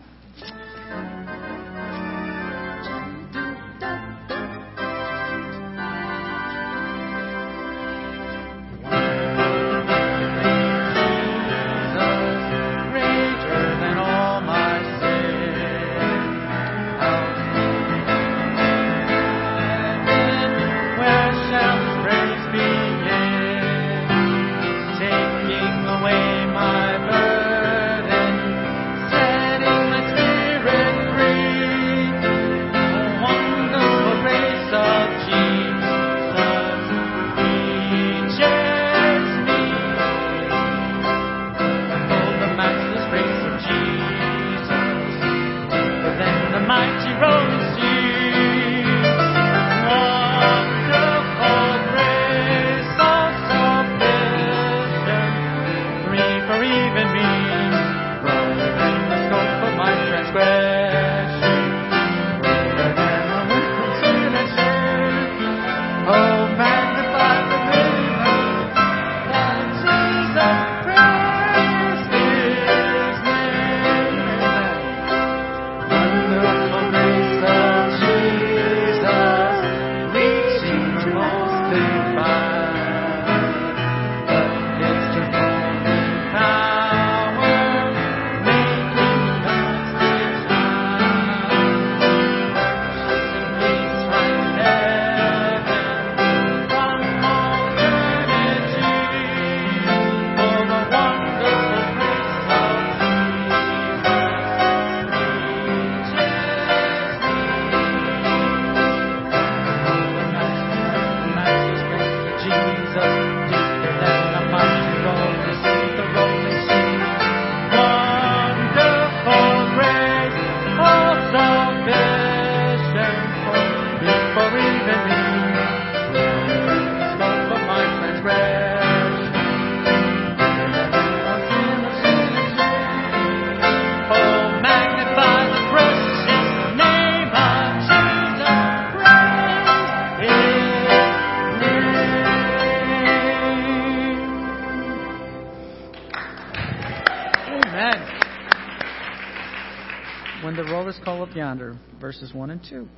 Verses 152.18 152.34
1 152.34 152.50
and 152.50 152.64
2. 152.64 152.88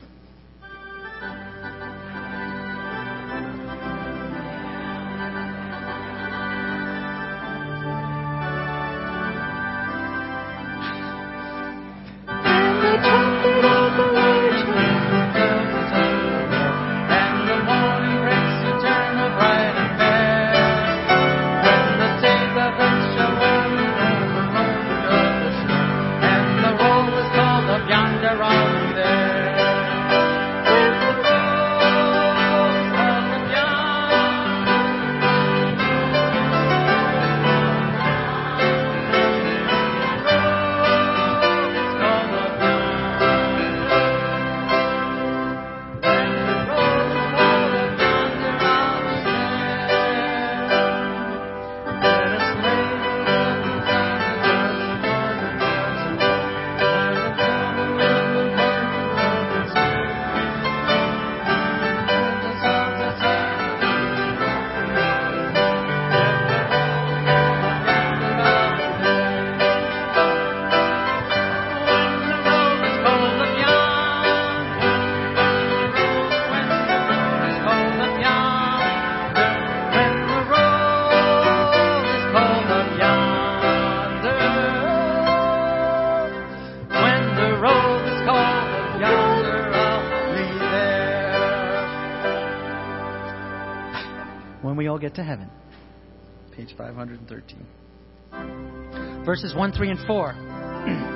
Verses 99.41 99.57
1, 99.57 99.73
3, 99.73 99.91
and 99.91 100.01
4. 100.01 100.35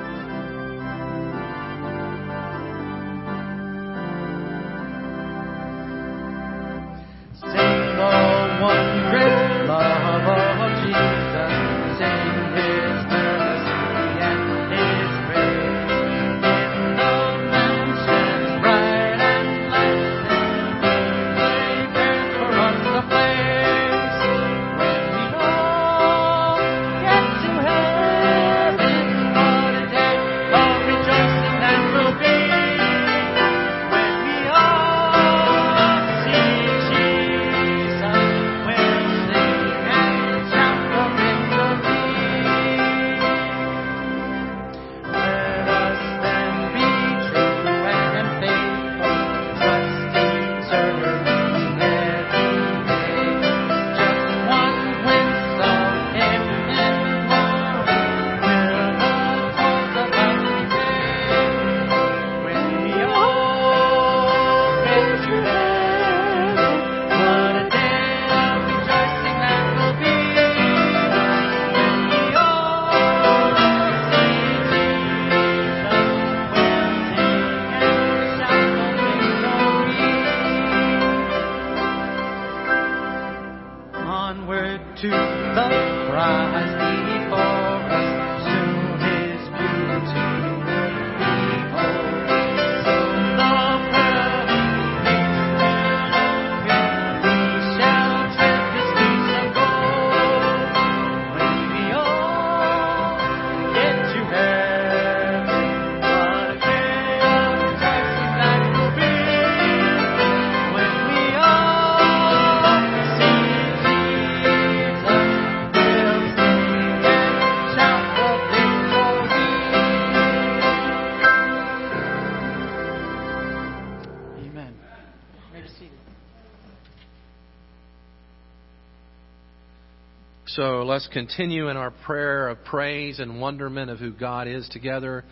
continue 131.15 131.69
in 131.69 131.77
our 131.77 131.91
prayer 131.91 132.49
of 132.49 132.61
praise 132.65 133.19
and 133.19 133.39
wonderment 133.39 133.89
of 133.89 133.99
who 133.99 134.11
God 134.11 134.49
is 134.49 134.67
together. 134.67 135.23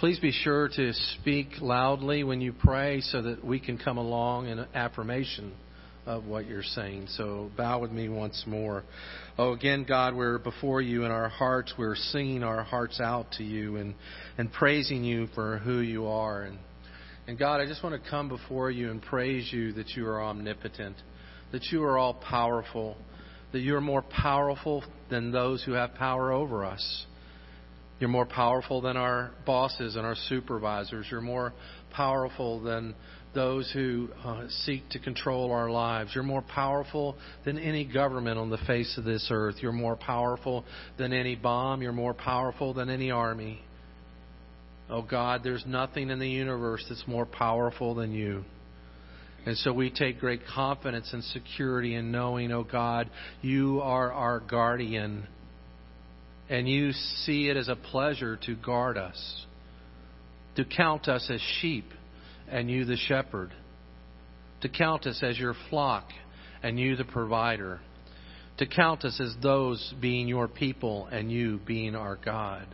Please 0.00 0.18
be 0.18 0.32
sure 0.32 0.68
to 0.74 0.92
speak 0.92 1.46
loudly 1.60 2.24
when 2.24 2.40
you 2.40 2.52
pray 2.52 3.00
so 3.00 3.22
that 3.22 3.44
we 3.44 3.60
can 3.60 3.78
come 3.78 3.98
along 3.98 4.48
in 4.48 4.58
affirmation 4.74 5.52
of 6.06 6.24
what 6.24 6.46
you're 6.46 6.64
saying. 6.64 7.06
So 7.10 7.52
bow 7.56 7.78
with 7.78 7.92
me 7.92 8.08
once 8.08 8.42
more. 8.48 8.82
Oh, 9.38 9.52
again, 9.52 9.86
God, 9.88 10.16
we're 10.16 10.38
before 10.38 10.82
you 10.82 11.04
in 11.04 11.12
our 11.12 11.28
hearts. 11.28 11.72
We're 11.78 11.94
singing 11.94 12.42
our 12.42 12.64
hearts 12.64 12.98
out 12.98 13.30
to 13.38 13.44
you 13.44 13.76
and, 13.76 13.94
and 14.38 14.52
praising 14.52 15.04
you 15.04 15.28
for 15.36 15.58
who 15.58 15.78
you 15.78 16.08
are. 16.08 16.42
And, 16.42 16.58
and 17.28 17.38
God, 17.38 17.60
I 17.60 17.66
just 17.66 17.84
want 17.84 18.02
to 18.02 18.10
come 18.10 18.28
before 18.28 18.72
you 18.72 18.90
and 18.90 19.00
praise 19.00 19.52
you 19.52 19.72
that 19.74 19.90
you 19.90 20.04
are 20.08 20.20
omnipotent, 20.20 20.96
that 21.52 21.66
you 21.70 21.84
are 21.84 21.96
all 21.96 22.14
powerful, 22.14 22.96
that 23.52 23.60
you're 23.60 23.80
more 23.80 24.02
powerful 24.02 24.84
than 25.10 25.32
those 25.32 25.62
who 25.64 25.72
have 25.72 25.94
power 25.94 26.32
over 26.32 26.64
us. 26.64 27.06
You're 28.00 28.08
more 28.08 28.26
powerful 28.26 28.80
than 28.80 28.96
our 28.96 29.32
bosses 29.44 29.96
and 29.96 30.06
our 30.06 30.14
supervisors. 30.28 31.06
You're 31.10 31.20
more 31.20 31.52
powerful 31.92 32.60
than 32.60 32.94
those 33.34 33.70
who 33.72 34.08
uh, 34.24 34.46
seek 34.64 34.88
to 34.90 34.98
control 34.98 35.50
our 35.52 35.70
lives. 35.70 36.12
You're 36.14 36.24
more 36.24 36.42
powerful 36.42 37.16
than 37.44 37.58
any 37.58 37.84
government 37.84 38.38
on 38.38 38.50
the 38.50 38.58
face 38.66 38.96
of 38.98 39.04
this 39.04 39.28
earth. 39.30 39.56
You're 39.60 39.72
more 39.72 39.96
powerful 39.96 40.64
than 40.96 41.12
any 41.12 41.34
bomb. 41.34 41.82
You're 41.82 41.92
more 41.92 42.14
powerful 42.14 42.72
than 42.72 42.88
any 42.88 43.10
army. 43.10 43.60
Oh 44.88 45.02
God, 45.02 45.42
there's 45.42 45.64
nothing 45.66 46.10
in 46.10 46.18
the 46.18 46.28
universe 46.28 46.84
that's 46.88 47.04
more 47.06 47.26
powerful 47.26 47.94
than 47.94 48.12
you. 48.12 48.44
And 49.48 49.56
so 49.56 49.72
we 49.72 49.88
take 49.88 50.20
great 50.20 50.42
confidence 50.54 51.08
and 51.14 51.24
security 51.24 51.94
in 51.94 52.12
knowing, 52.12 52.52
oh 52.52 52.64
God, 52.64 53.08
you 53.40 53.80
are 53.80 54.12
our 54.12 54.40
guardian. 54.40 55.26
And 56.50 56.68
you 56.68 56.92
see 56.92 57.48
it 57.48 57.56
as 57.56 57.68
a 57.68 57.74
pleasure 57.74 58.38
to 58.44 58.54
guard 58.54 58.98
us, 58.98 59.46
to 60.56 60.66
count 60.66 61.08
us 61.08 61.30
as 61.32 61.40
sheep, 61.62 61.86
and 62.46 62.70
you 62.70 62.84
the 62.84 62.98
shepherd, 62.98 63.54
to 64.60 64.68
count 64.68 65.06
us 65.06 65.22
as 65.22 65.38
your 65.38 65.54
flock, 65.70 66.10
and 66.62 66.78
you 66.78 66.96
the 66.96 67.04
provider, 67.06 67.80
to 68.58 68.66
count 68.66 69.06
us 69.06 69.18
as 69.18 69.34
those 69.42 69.94
being 69.98 70.28
your 70.28 70.48
people, 70.48 71.06
and 71.06 71.32
you 71.32 71.58
being 71.66 71.94
our 71.94 72.16
God. 72.22 72.66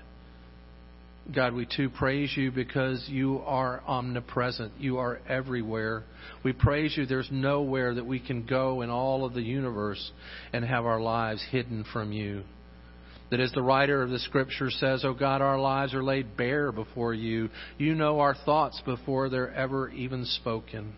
God, 1.33 1.55
we 1.55 1.67
too 1.67 1.89
praise 1.89 2.37
you 2.37 2.53
because 2.53 3.07
you 3.09 3.41
are 3.47 3.83
omnipresent. 3.87 4.73
You 4.79 4.99
are 4.99 5.21
everywhere. 5.27 6.05
We 6.43 6.53
praise 6.53 6.95
you. 6.97 7.07
There's 7.07 7.29
nowhere 7.31 7.95
that 7.95 8.05
we 8.05 8.21
can 8.21 8.45
go 8.45 8.83
in 8.83 8.91
all 8.91 9.25
of 9.25 9.33
the 9.33 9.43
universe 9.43 10.13
and 10.53 10.65
have 10.65 10.85
our 10.85 11.01
lives 11.01 11.43
hidden 11.51 11.85
from 11.93 12.13
you. 12.13 12.43
That 13.31 13.41
as 13.41 13.53
the 13.53 13.63
writer 13.63 14.03
of 14.03 14.11
the 14.11 14.19
scripture 14.19 14.71
says, 14.71 15.03
Oh 15.03 15.15
God, 15.15 15.41
our 15.41 15.59
lives 15.59 15.95
are 15.95 16.05
laid 16.05 16.37
bare 16.37 16.71
before 16.71 17.15
you. 17.15 17.49
You 17.79 17.95
know 17.95 18.21
our 18.21 18.35
thoughts 18.45 18.83
before 18.85 19.31
they're 19.31 19.53
ever 19.55 19.89
even 19.89 20.27
spoken. 20.27 20.95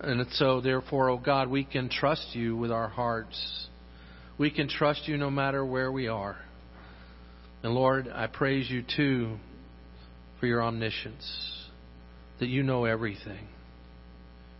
And 0.00 0.26
so, 0.32 0.60
therefore, 0.60 1.10
oh 1.10 1.18
God, 1.18 1.48
we 1.48 1.64
can 1.64 1.88
trust 1.88 2.34
you 2.34 2.56
with 2.56 2.72
our 2.72 2.88
hearts. 2.88 3.68
We 4.38 4.50
can 4.50 4.68
trust 4.68 5.06
you 5.06 5.16
no 5.16 5.30
matter 5.30 5.64
where 5.64 5.90
we 5.90 6.08
are. 6.08 6.36
And 7.62 7.74
Lord, 7.74 8.08
I 8.08 8.26
praise 8.26 8.70
you 8.70 8.84
too 8.96 9.36
for 10.38 10.46
your 10.46 10.62
omniscience, 10.62 11.68
that 12.38 12.48
you 12.48 12.62
know 12.62 12.84
everything. 12.84 13.48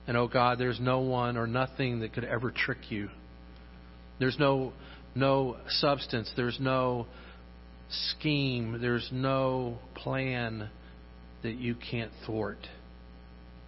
And 0.06 0.16
oh 0.16 0.26
God, 0.26 0.58
there's 0.58 0.80
no 0.80 1.00
one 1.00 1.36
or 1.36 1.46
nothing 1.46 2.00
that 2.00 2.12
could 2.12 2.24
ever 2.24 2.50
trick 2.50 2.90
you. 2.90 3.08
There's 4.18 4.38
no 4.38 4.72
no 5.14 5.56
substance, 5.68 6.30
there's 6.36 6.58
no 6.60 7.06
scheme, 7.90 8.78
there's 8.80 9.08
no 9.12 9.78
plan 9.94 10.68
that 11.42 11.54
you 11.54 11.74
can't 11.74 12.12
thwart. 12.26 12.58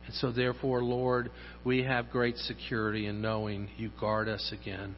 And 0.07 0.15
so 0.15 0.33
therefore, 0.33 0.83
Lord, 0.83 1.31
we 1.65 1.83
have 1.85 2.11
great 2.11 2.37
security 2.37 3.07
in 3.07 3.21
knowing 3.21 3.69
you 3.77 3.91
guard 4.01 4.29
us 4.29 4.53
again. 4.53 4.97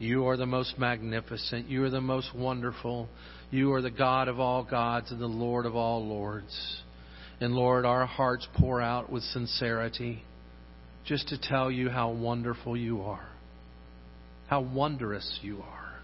You 0.00 0.28
are 0.28 0.38
the 0.38 0.46
most 0.46 0.78
magnificent. 0.78 1.68
You 1.68 1.84
are 1.84 1.90
the 1.90 2.00
most 2.00 2.34
wonderful. 2.34 3.06
You 3.50 3.74
are 3.74 3.82
the 3.82 3.90
God 3.90 4.28
of 4.28 4.40
all 4.40 4.64
gods 4.64 5.10
and 5.10 5.20
the 5.20 5.26
Lord 5.26 5.66
of 5.66 5.76
all 5.76 6.06
lords. 6.06 6.82
And 7.38 7.52
Lord, 7.52 7.84
our 7.84 8.06
hearts 8.06 8.48
pour 8.58 8.80
out 8.80 9.12
with 9.12 9.22
sincerity 9.24 10.22
just 11.04 11.28
to 11.28 11.38
tell 11.38 11.70
you 11.70 11.90
how 11.90 12.12
wonderful 12.12 12.78
you 12.78 13.02
are, 13.02 13.28
how 14.48 14.62
wondrous 14.62 15.38
you 15.42 15.58
are, 15.60 16.00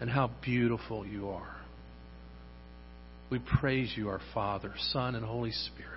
and 0.00 0.10
how 0.10 0.32
beautiful 0.42 1.06
you 1.06 1.28
are. 1.28 1.56
We 3.30 3.38
praise 3.60 3.92
you, 3.96 4.08
our 4.08 4.20
Father, 4.34 4.72
Son, 4.90 5.14
and 5.14 5.24
Holy 5.24 5.52
Spirit. 5.52 5.92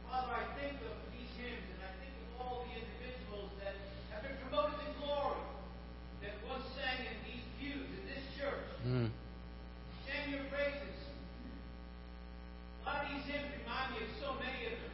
Father, 0.05 0.33
I 0.37 0.45
think 0.61 0.77
of 0.85 0.93
these 1.13 1.29
hymns 1.37 1.65
and 1.73 1.81
I 1.81 1.91
think 1.97 2.13
of 2.13 2.41
all 2.41 2.65
the 2.69 2.73
individuals 2.77 3.49
that 3.61 3.73
have 4.13 4.21
been 4.21 4.37
promoted 4.45 4.77
in 4.85 4.93
glory 5.01 5.41
that 6.21 6.37
once 6.45 6.65
sang 6.77 7.01
in 7.09 7.17
these 7.25 7.41
pews 7.57 7.89
in 7.89 8.03
this 8.05 8.21
church. 8.37 8.69
Mm. 8.85 9.09
Sing 10.05 10.23
your 10.29 10.45
praises. 10.53 10.97
A 12.85 12.85
lot 12.85 13.01
of 13.05 13.09
these 13.09 13.25
hymns 13.33 13.49
remind 13.65 13.97
me 13.97 14.05
of 14.05 14.11
so 14.21 14.33
many 14.37 14.61
of 14.69 14.77
them. 14.77 14.93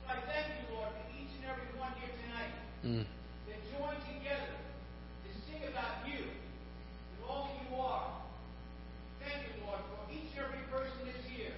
So 0.00 0.04
I 0.08 0.18
thank 0.24 0.46
you, 0.56 0.64
Lord, 0.72 0.88
for 0.96 1.04
each 1.20 1.32
and 1.36 1.44
every 1.52 1.68
one 1.76 1.92
here 2.00 2.12
tonight 2.24 2.52
Mm. 2.84 3.04
that 3.48 3.60
join 3.76 3.96
together 4.08 4.56
to 4.56 5.28
sing 5.44 5.68
about 5.68 6.08
you 6.08 6.32
and 6.32 7.18
all 7.28 7.44
that 7.52 7.60
you 7.68 7.76
are. 7.76 8.08
Thank 9.20 9.52
you, 9.52 9.68
Lord, 9.68 9.80
for 9.92 10.00
each 10.10 10.32
and 10.32 10.46
every 10.48 10.64
person 10.72 10.96
that's 11.04 11.26
here, 11.28 11.52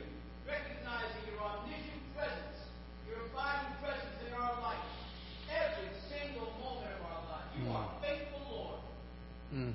recognizing 0.49 1.23
your 1.31 1.41
omniscient 1.41 2.03
presence, 2.17 2.59
your 3.07 3.21
abiding 3.31 3.75
presence 3.81 4.17
in 4.27 4.33
our 4.35 4.61
life, 4.61 4.85
every 5.49 5.89
single 6.09 6.51
moment 6.59 6.91
of 6.99 7.03
our 7.05 7.23
life. 7.31 7.49
You 7.57 7.71
are 7.71 7.89
faithful, 8.03 8.43
Lord. 8.51 8.81
Mm. 9.55 9.75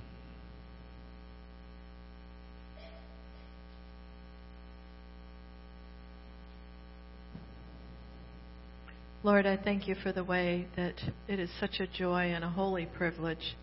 Lord, 9.25 9.47
I 9.47 9.57
thank 9.57 9.87
you 9.87 9.95
for 10.03 10.11
the 10.11 10.23
way 10.23 10.67
that 10.75 11.01
it 11.27 11.39
is 11.39 11.49
such 11.59 11.79
a 11.79 11.87
joy 11.87 12.25
and 12.35 12.43
a 12.43 12.47
holy 12.47 12.85
privilege 12.85 13.57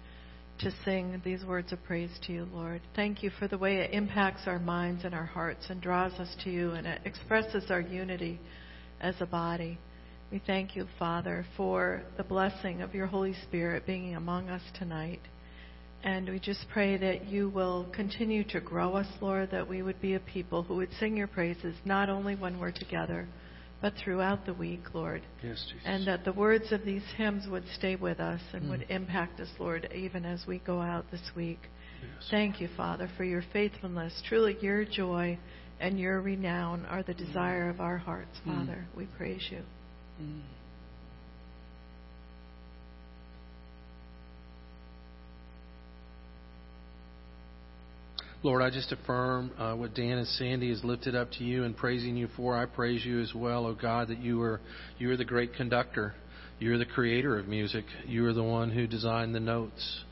to 0.58 0.72
sing 0.84 1.22
these 1.24 1.44
words 1.44 1.70
of 1.70 1.80
praise 1.84 2.10
to 2.26 2.32
you, 2.32 2.48
Lord. 2.52 2.80
Thank 2.96 3.22
you 3.22 3.30
for 3.38 3.46
the 3.46 3.56
way 3.56 3.76
it 3.76 3.94
impacts 3.94 4.48
our 4.48 4.58
minds 4.58 5.04
and 5.04 5.14
our 5.14 5.24
hearts 5.24 5.66
and 5.68 5.80
draws 5.80 6.14
us 6.14 6.34
to 6.42 6.50
you 6.50 6.72
and 6.72 6.84
it 6.84 7.02
expresses 7.04 7.70
our 7.70 7.80
unity 7.80 8.40
as 9.00 9.14
a 9.20 9.26
body. 9.26 9.78
We 10.32 10.42
thank 10.44 10.74
you, 10.74 10.88
Father, 10.98 11.46
for 11.56 12.02
the 12.16 12.24
blessing 12.24 12.82
of 12.82 12.92
your 12.92 13.06
Holy 13.06 13.34
Spirit 13.44 13.86
being 13.86 14.16
among 14.16 14.48
us 14.48 14.62
tonight. 14.76 15.20
And 16.02 16.28
we 16.28 16.40
just 16.40 16.66
pray 16.72 16.96
that 16.96 17.28
you 17.28 17.50
will 17.50 17.86
continue 17.94 18.42
to 18.48 18.58
grow 18.58 18.94
us, 18.96 19.06
Lord, 19.20 19.52
that 19.52 19.68
we 19.68 19.82
would 19.82 20.00
be 20.00 20.14
a 20.14 20.18
people 20.20 20.64
who 20.64 20.74
would 20.74 20.90
sing 20.98 21.16
your 21.16 21.28
praises 21.28 21.76
not 21.84 22.08
only 22.08 22.34
when 22.34 22.58
we're 22.58 22.72
together, 22.72 23.28
but 23.82 23.92
throughout 24.02 24.46
the 24.46 24.54
week, 24.54 24.94
Lord. 24.94 25.22
Yes, 25.42 25.62
Jesus. 25.66 25.82
And 25.84 26.06
that 26.06 26.24
the 26.24 26.32
words 26.32 26.70
of 26.70 26.84
these 26.84 27.02
hymns 27.16 27.48
would 27.48 27.64
stay 27.76 27.96
with 27.96 28.20
us 28.20 28.40
and 28.52 28.62
hmm. 28.62 28.70
would 28.70 28.86
impact 28.88 29.40
us, 29.40 29.48
Lord, 29.58 29.88
even 29.94 30.24
as 30.24 30.46
we 30.46 30.60
go 30.60 30.80
out 30.80 31.10
this 31.10 31.32
week. 31.36 31.58
Yes. 32.00 32.28
Thank 32.30 32.60
you, 32.60 32.68
Father, 32.76 33.10
for 33.16 33.24
your 33.24 33.44
faithfulness. 33.52 34.22
Truly, 34.28 34.56
your 34.60 34.84
joy 34.84 35.38
and 35.80 35.98
your 35.98 36.20
renown 36.22 36.86
are 36.86 37.02
the 37.02 37.12
hmm. 37.12 37.24
desire 37.26 37.68
of 37.68 37.80
our 37.80 37.98
hearts, 37.98 38.38
hmm. 38.44 38.54
Father. 38.54 38.86
We 38.96 39.06
praise 39.18 39.46
you. 39.50 39.62
Mm. 40.22 40.42
Lord, 48.44 48.60
I 48.60 48.70
just 48.70 48.90
affirm 48.90 49.52
uh, 49.56 49.74
what 49.74 49.94
Dan 49.94 50.18
and 50.18 50.26
Sandy 50.26 50.70
has 50.70 50.82
lifted 50.82 51.14
up 51.14 51.30
to 51.32 51.44
you 51.44 51.62
and 51.62 51.76
praising 51.76 52.16
you 52.16 52.28
for. 52.36 52.56
I 52.56 52.66
praise 52.66 53.04
you 53.04 53.20
as 53.20 53.32
well, 53.32 53.66
oh 53.66 53.74
God, 53.74 54.08
that 54.08 54.18
you 54.18 54.42
are 54.42 54.60
you 54.98 55.12
are 55.12 55.16
the 55.16 55.24
great 55.24 55.54
conductor. 55.54 56.14
You're 56.58 56.78
the 56.78 56.84
creator 56.84 57.38
of 57.38 57.46
music. 57.46 57.84
You 58.04 58.26
are 58.26 58.32
the 58.32 58.42
one 58.42 58.70
who 58.70 58.88
designed 58.88 59.32
the 59.32 59.40
notes. 59.40 60.04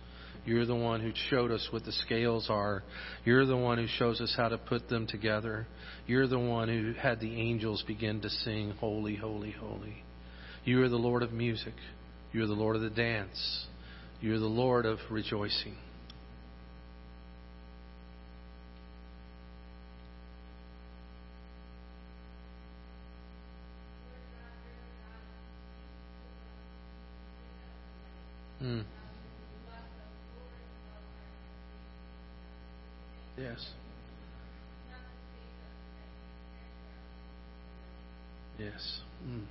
You're 0.47 0.65
the 0.65 0.77
one 0.77 1.01
who 1.01 1.11
showed 1.29 1.51
us 1.51 1.67
what 1.73 1.85
the 1.85 1.93
scales 1.93 2.47
are. 2.49 2.85
You're 3.25 3.47
the 3.47 3.57
one 3.57 3.79
who 3.79 3.87
shows 3.99 4.21
us 4.21 4.33
how 4.37 4.49
to 4.49 4.59
put 4.59 4.89
them 4.89 5.09
together. 5.09 5.67
You're 6.07 6.29
the 6.29 6.39
one 6.39 6.69
who 6.69 6.93
had 6.93 7.19
the 7.19 7.41
angels 7.41 7.83
begin 7.87 8.21
to 8.21 8.31
sing, 8.31 8.75
Holy, 8.79 9.17
Holy, 9.17 9.51
Holy. 9.51 10.05
You 10.65 10.83
are 10.83 10.89
the 10.89 10.97
Lord 10.97 11.25
of 11.25 11.33
music. 11.33 11.75
You 12.33 12.45
are 12.45 12.47
the 12.47 12.53
Lord 12.53 12.77
of 12.77 12.83
the 12.83 12.91
dance. 12.91 13.67
You 14.21 14.35
are 14.35 14.39
the 14.39 14.47
Lord 14.47 14.87
of 14.87 14.99
rejoicing. 15.11 15.77
Mm. 28.71 28.85
Yes. 33.37 33.67
Yes. 38.61 39.01
Mm. 39.27 39.43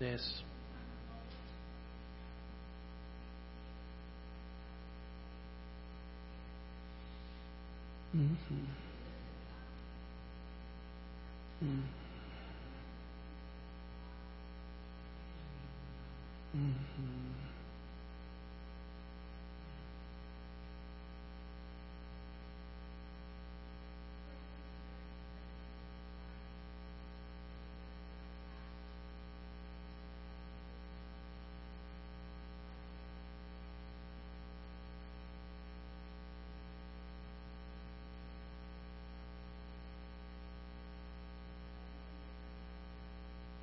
Yes. 0.00 0.42
Mm-hmm. 8.14 8.93
Mm. 11.64 12.03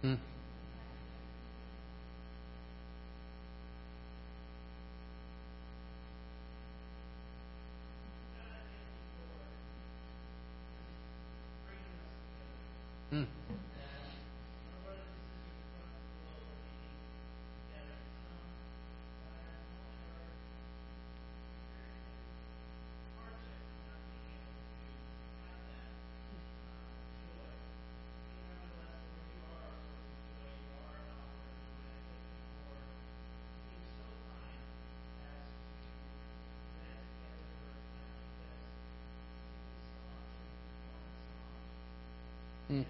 Mm. 0.04 0.18
Mm. 13.13 13.25
Mm. 42.72 42.86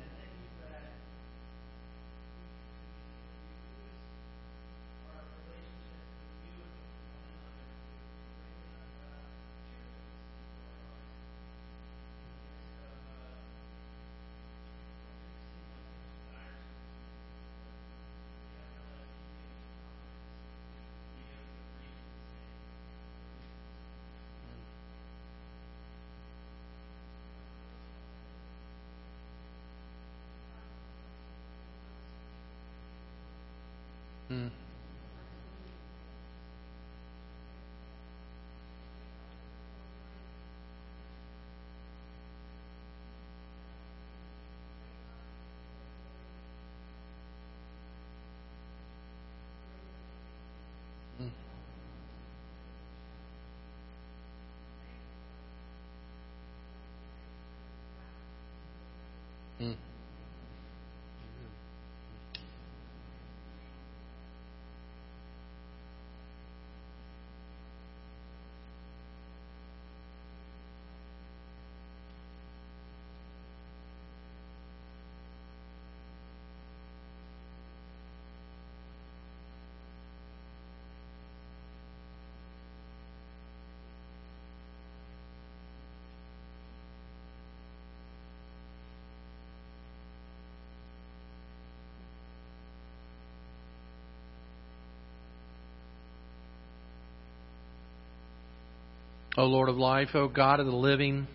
O 99.37 99.45
Lord 99.45 99.69
of 99.69 99.77
life, 99.77 100.09
O 100.13 100.27
God 100.27 100.59
of 100.59 100.65
the 100.65 100.75
living, 100.75 101.25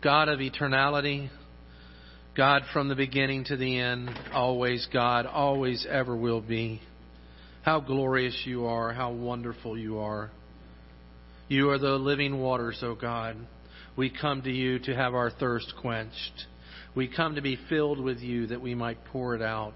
God 0.00 0.28
of 0.28 0.38
eternality, 0.38 1.28
God 2.36 2.62
from 2.72 2.88
the 2.88 2.94
beginning 2.94 3.44
to 3.46 3.56
the 3.56 3.80
end, 3.80 4.10
always 4.32 4.86
God, 4.92 5.26
always 5.26 5.84
ever 5.90 6.16
will 6.16 6.40
be. 6.40 6.80
How 7.62 7.80
glorious 7.80 8.42
you 8.44 8.66
are, 8.66 8.92
how 8.92 9.12
wonderful 9.12 9.76
you 9.76 9.98
are. 9.98 10.30
You 11.48 11.70
are 11.70 11.78
the 11.78 11.96
living 11.96 12.40
waters, 12.40 12.78
O 12.82 12.94
God. 12.94 13.36
We 13.96 14.08
come 14.08 14.42
to 14.42 14.50
you 14.50 14.78
to 14.78 14.94
have 14.94 15.14
our 15.14 15.30
thirst 15.30 15.74
quenched. 15.80 16.46
We 16.94 17.08
come 17.08 17.34
to 17.34 17.42
be 17.42 17.58
filled 17.68 17.98
with 17.98 18.20
you 18.20 18.46
that 18.46 18.62
we 18.62 18.76
might 18.76 19.04
pour 19.06 19.34
it 19.34 19.42
out. 19.42 19.74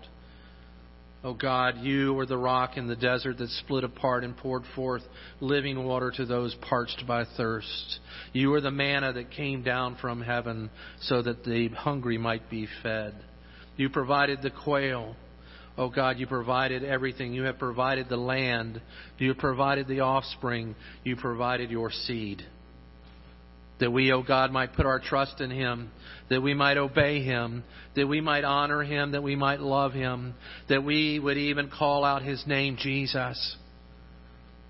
O 1.27 1.35
God, 1.35 1.79
you 1.79 2.15
were 2.15 2.25
the 2.25 2.39
rock 2.39 2.77
in 2.77 2.87
the 2.87 2.95
desert 2.95 3.39
that 3.39 3.51
split 3.51 3.83
apart 3.83 4.23
and 4.23 4.37
poured 4.37 4.63
forth 4.77 5.03
living 5.41 5.85
water 5.85 6.13
to 6.13 6.25
those 6.25 6.55
parched 6.61 7.03
by 7.05 7.25
thirst. 7.37 7.99
You 8.33 8.55
are 8.55 8.61
the 8.61 8.71
manna 8.71 9.13
that 9.13 9.33
came 9.33 9.65
down 9.65 9.97
from 10.01 10.21
heaven 10.21 10.71
so 11.01 11.23
that 11.23 11.43
the 11.43 11.71
hungry 11.71 12.17
might 12.17 12.49
be 12.49 12.69
fed. 12.81 13.13
You 13.77 13.89
provided 13.89 14.41
the 14.41 14.53
quail. 14.53 15.17
Oh 15.77 15.91
God, 15.91 16.17
you 16.17 16.29
provided 16.29 16.85
everything. 16.85 17.33
You 17.33 17.43
have 17.43 17.59
provided 17.59 18.09
the 18.09 18.17
land. 18.17 18.81
You 19.19 19.31
have 19.31 19.39
provided 19.39 19.89
the 19.89 20.01
offspring. 20.01 20.77
You 21.03 21.17
provided 21.17 21.73
your 21.73 21.91
seed. 21.91 22.47
That 23.79 23.93
we, 23.93 24.11
O 24.13 24.17
oh 24.17 24.23
God, 24.23 24.53
might 24.53 24.75
put 24.75 24.87
our 24.87 24.99
trust 24.99 25.41
in 25.41 25.51
Him, 25.51 25.91
that 26.31 26.43
we 26.43 26.55
might 26.55 26.79
obey 26.79 27.23
Him, 27.23 27.63
that 27.95 28.07
we 28.07 28.21
might 28.21 28.45
honor 28.45 28.83
Him, 28.83 29.13
that 29.13 29.23
we 29.23 29.37
might 29.37 29.61
love 29.61 29.93
Him, 29.93 30.35
that 30.69 30.83
we 30.83 31.19
would 31.19 31.37
even 31.37 31.71
call 31.71 32.05
out 32.05 32.23
His 32.23 32.43
name, 32.47 32.79
Jesus. 32.81 33.57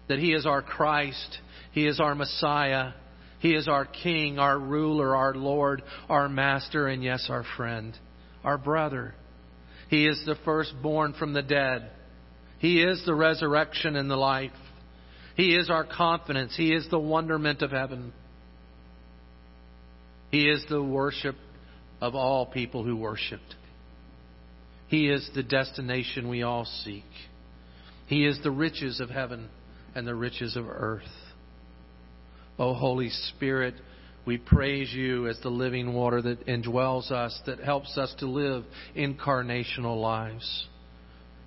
That 0.08 0.18
He 0.18 0.32
is 0.32 0.44
our 0.44 0.62
Christ, 0.62 1.38
He 1.72 1.86
is 1.86 2.00
our 2.00 2.14
Messiah, 2.14 2.92
He 3.38 3.54
is 3.54 3.68
our 3.68 3.84
King, 3.84 4.38
our 4.40 4.58
ruler, 4.58 5.14
our 5.14 5.34
Lord, 5.34 5.82
our 6.08 6.28
Master, 6.28 6.88
and 6.88 7.02
yes, 7.02 7.26
our 7.30 7.44
friend, 7.56 7.96
our 8.42 8.58
brother. 8.58 9.14
He 9.88 10.06
is 10.06 10.20
the 10.26 10.36
firstborn 10.44 11.12
from 11.12 11.32
the 11.32 11.42
dead. 11.42 11.90
He 12.58 12.82
is 12.82 13.02
the 13.04 13.14
resurrection 13.14 13.96
and 13.96 14.10
the 14.10 14.16
life. 14.16 14.50
He 15.36 15.54
is 15.54 15.70
our 15.70 15.84
confidence. 15.84 16.54
He 16.56 16.72
is 16.72 16.88
the 16.90 16.98
wonderment 16.98 17.62
of 17.62 17.70
heaven. 17.70 18.12
He 20.30 20.48
is 20.48 20.64
the 20.68 20.82
worship 20.82 21.36
of 22.00 22.14
all 22.14 22.46
people 22.46 22.84
who 22.84 22.96
worshiped. 22.96 23.54
He 24.88 25.08
is 25.08 25.28
the 25.34 25.42
destination 25.42 26.28
we 26.28 26.42
all 26.42 26.64
seek. 26.64 27.04
He 28.06 28.24
is 28.24 28.38
the 28.42 28.50
riches 28.50 29.00
of 29.00 29.10
heaven 29.10 29.48
and 29.94 30.06
the 30.06 30.14
riches 30.14 30.56
of 30.56 30.68
earth. 30.68 31.02
O 32.58 32.74
Holy 32.74 33.10
Spirit, 33.10 33.74
we 34.24 34.38
praise 34.38 34.92
you 34.92 35.28
as 35.28 35.38
the 35.40 35.48
living 35.48 35.92
water 35.92 36.22
that 36.22 36.46
indwells 36.46 37.10
us, 37.10 37.38
that 37.46 37.60
helps 37.60 37.96
us 37.98 38.14
to 38.18 38.26
live 38.26 38.64
incarnational 38.96 40.00
lives 40.00 40.66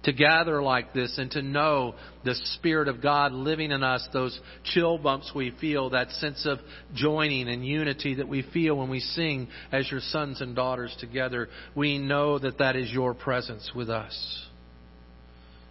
to 0.03 0.13
gather 0.13 0.61
like 0.61 0.93
this 0.93 1.17
and 1.17 1.29
to 1.31 1.41
know 1.41 1.95
the 2.23 2.35
Spirit 2.55 2.87
of 2.87 3.01
God 3.01 3.31
living 3.31 3.71
in 3.71 3.83
us, 3.83 4.07
those 4.13 4.39
chill 4.63 4.97
bumps 4.97 5.31
we 5.35 5.53
feel, 5.59 5.89
that 5.89 6.11
sense 6.11 6.45
of 6.45 6.59
joining 6.93 7.49
and 7.49 7.65
unity 7.65 8.15
that 8.15 8.27
we 8.27 8.43
feel 8.53 8.77
when 8.77 8.89
we 8.89 8.99
sing 8.99 9.47
as 9.71 9.89
your 9.91 9.99
sons 9.99 10.41
and 10.41 10.55
daughters 10.55 10.95
together. 10.99 11.49
We 11.75 11.97
know 11.97 12.39
that 12.39 12.59
that 12.59 12.75
is 12.75 12.91
your 12.91 13.13
presence 13.13 13.71
with 13.75 13.89
us. 13.89 14.45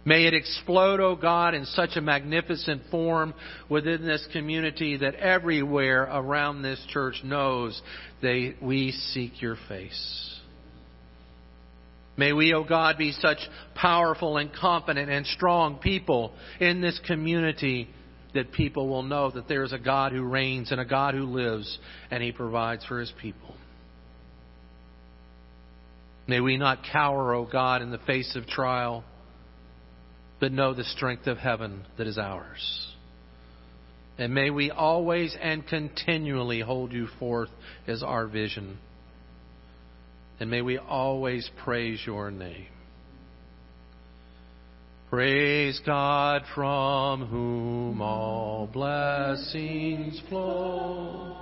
May 0.05 0.25
it 0.27 0.33
explode, 0.33 0.99
O 1.01 1.09
oh 1.09 1.15
God, 1.15 1.53
in 1.53 1.65
such 1.65 1.91
a 1.95 2.01
magnificent 2.01 2.83
form 2.89 3.33
within 3.69 4.05
this 4.05 4.25
community 4.31 4.97
that 4.97 5.15
everywhere 5.15 6.03
around 6.03 6.61
this 6.61 6.83
church 6.89 7.21
knows 7.23 7.79
they, 8.21 8.55
we 8.61 8.91
seek 8.91 9.41
your 9.41 9.57
face. 9.67 10.38
May 12.19 12.33
we, 12.33 12.53
O 12.53 12.57
oh 12.57 12.63
God, 12.65 12.97
be 12.97 13.13
such 13.13 13.37
powerful 13.75 14.35
and 14.35 14.51
confident 14.53 15.09
and 15.09 15.25
strong 15.25 15.77
people 15.77 16.33
in 16.59 16.81
this 16.81 16.99
community 17.07 17.87
that 18.33 18.51
people 18.51 18.89
will 18.89 19.03
know 19.03 19.31
that 19.31 19.47
there 19.47 19.63
is 19.63 19.71
a 19.71 19.79
God 19.79 20.11
who 20.11 20.23
reigns 20.23 20.69
and 20.73 20.81
a 20.81 20.85
God 20.85 21.15
who 21.15 21.23
lives 21.23 21.79
and 22.11 22.21
He 22.21 22.33
provides 22.33 22.83
for 22.83 22.99
His 22.99 23.13
people. 23.21 23.55
May 26.27 26.41
we 26.41 26.57
not 26.57 26.79
cower, 26.91 27.33
O 27.33 27.39
oh 27.39 27.49
God, 27.49 27.81
in 27.81 27.89
the 27.89 27.97
face 27.99 28.35
of 28.35 28.45
trial, 28.47 29.05
but 30.41 30.51
know 30.51 30.73
the 30.73 30.83
strength 30.83 31.25
of 31.25 31.37
heaven 31.37 31.85
that 31.97 32.05
is 32.05 32.17
ours. 32.17 32.87
And 34.17 34.33
may 34.33 34.49
we 34.49 34.71
always 34.71 35.37
and 35.39 35.65
continually 35.65 36.59
hold 36.59 36.91
you 36.91 37.07
forth 37.17 37.49
as 37.87 38.03
our 38.03 38.27
vision. 38.27 38.77
And 40.39 40.49
may 40.49 40.61
we 40.61 40.77
always 40.77 41.49
praise 41.63 41.99
your 42.05 42.31
name. 42.31 42.67
Praise 45.09 45.81
God 45.85 46.43
from 46.53 47.25
whom 47.25 48.01
all 48.01 48.69
blessings 48.71 50.21
flow. 50.29 51.35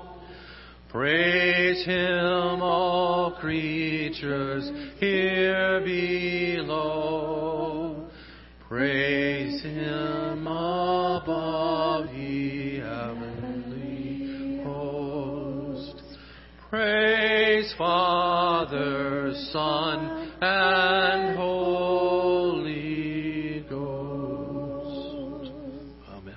Praise 0.90 1.86
Him, 1.86 2.62
all 2.62 3.36
creatures 3.40 4.70
here 5.00 5.82
below. 5.82 8.08
Praise 8.68 9.62
Him 9.62 10.48
above, 10.48 12.10
Praise 16.70 17.74
Father, 17.78 19.32
Son, 19.54 20.34
and 20.42 21.38
Holy 21.38 22.86
Ghost. 23.70 25.50
Amen. 26.10 26.36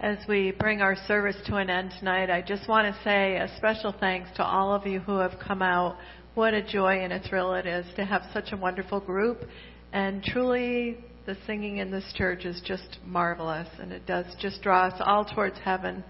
As 0.00 0.18
we 0.28 0.50
bring 0.50 0.82
our 0.82 0.96
service 1.08 1.36
to 1.46 1.56
an 1.56 1.70
end 1.70 1.92
tonight, 1.98 2.28
I 2.28 2.42
just 2.42 2.68
want 2.68 2.94
to 2.94 3.02
say 3.04 3.36
a 3.36 3.50
special 3.56 3.94
thanks 3.98 4.28
to 4.36 4.44
all 4.44 4.74
of 4.74 4.86
you 4.86 5.00
who 5.00 5.16
have 5.16 5.38
come 5.40 5.62
out. 5.62 5.96
What 6.34 6.52
a 6.52 6.60
joy 6.62 7.02
and 7.02 7.14
a 7.14 7.20
thrill 7.26 7.54
it 7.54 7.64
is 7.64 7.86
to 7.96 8.04
have 8.04 8.20
such 8.34 8.52
a 8.52 8.58
wonderful 8.58 9.00
group. 9.00 9.46
And 9.94 10.22
truly, 10.22 10.98
the 11.24 11.38
singing 11.46 11.78
in 11.78 11.90
this 11.90 12.12
church 12.16 12.44
is 12.44 12.60
just 12.66 12.98
marvelous, 13.06 13.68
and 13.78 13.92
it 13.92 14.04
does 14.04 14.26
just 14.38 14.60
draw 14.60 14.88
us 14.88 15.00
all 15.02 15.24
towards 15.24 15.58
heaven. 15.64 16.04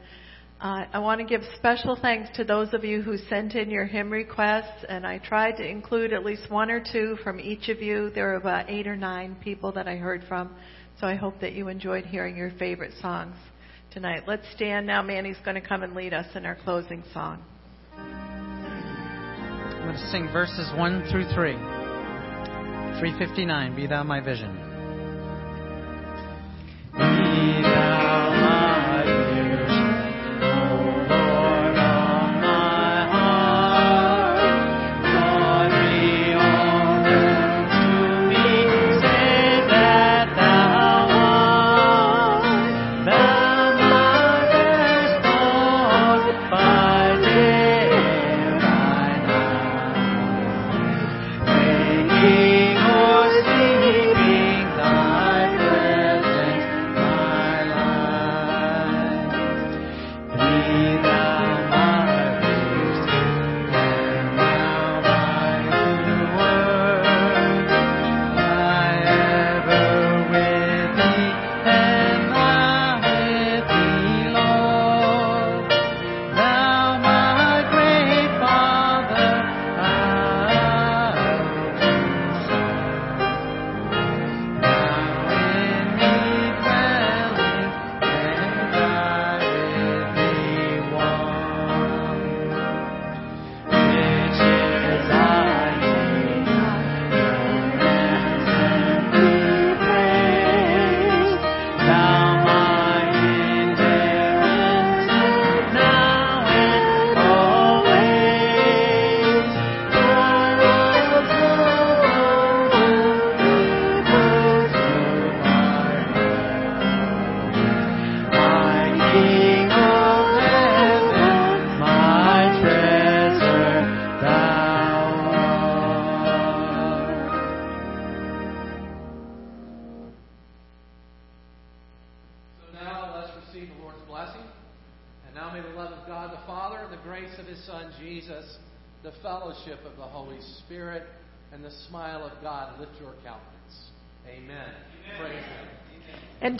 Uh, 0.60 0.84
I 0.92 0.98
want 0.98 1.20
to 1.20 1.26
give 1.26 1.40
special 1.56 1.96
thanks 1.96 2.28
to 2.36 2.44
those 2.44 2.74
of 2.74 2.84
you 2.84 3.00
who 3.00 3.16
sent 3.16 3.54
in 3.54 3.70
your 3.70 3.86
hymn 3.86 4.10
requests, 4.10 4.84
and 4.86 5.06
I 5.06 5.16
tried 5.16 5.52
to 5.52 5.66
include 5.66 6.12
at 6.12 6.22
least 6.22 6.50
one 6.50 6.70
or 6.70 6.84
two 6.84 7.16
from 7.24 7.40
each 7.40 7.70
of 7.70 7.80
you. 7.80 8.10
There 8.10 8.26
were 8.26 8.34
about 8.34 8.68
eight 8.68 8.86
or 8.86 8.94
nine 8.94 9.36
people 9.42 9.72
that 9.72 9.88
I 9.88 9.96
heard 9.96 10.22
from, 10.28 10.54
so 11.00 11.06
I 11.06 11.14
hope 11.14 11.40
that 11.40 11.54
you 11.54 11.68
enjoyed 11.68 12.04
hearing 12.04 12.36
your 12.36 12.50
favorite 12.58 12.92
songs 13.00 13.36
tonight. 13.90 14.24
Let's 14.26 14.44
stand 14.54 14.86
now. 14.86 15.00
Manny's 15.00 15.38
going 15.46 15.54
to 15.54 15.66
come 15.66 15.82
and 15.82 15.94
lead 15.94 16.12
us 16.12 16.26
in 16.34 16.44
our 16.44 16.56
closing 16.56 17.04
song. 17.14 17.42
I'm 17.96 18.10
going 19.80 19.94
to 19.94 20.10
sing 20.10 20.28
verses 20.30 20.70
1 20.76 21.08
through 21.10 21.24
3. 21.24 21.54
359, 23.00 23.76
Be 23.76 23.86
Thou 23.86 24.02
My 24.02 24.20
Vision. 24.20 24.69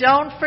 Don't 0.01 0.33
forget. 0.33 0.39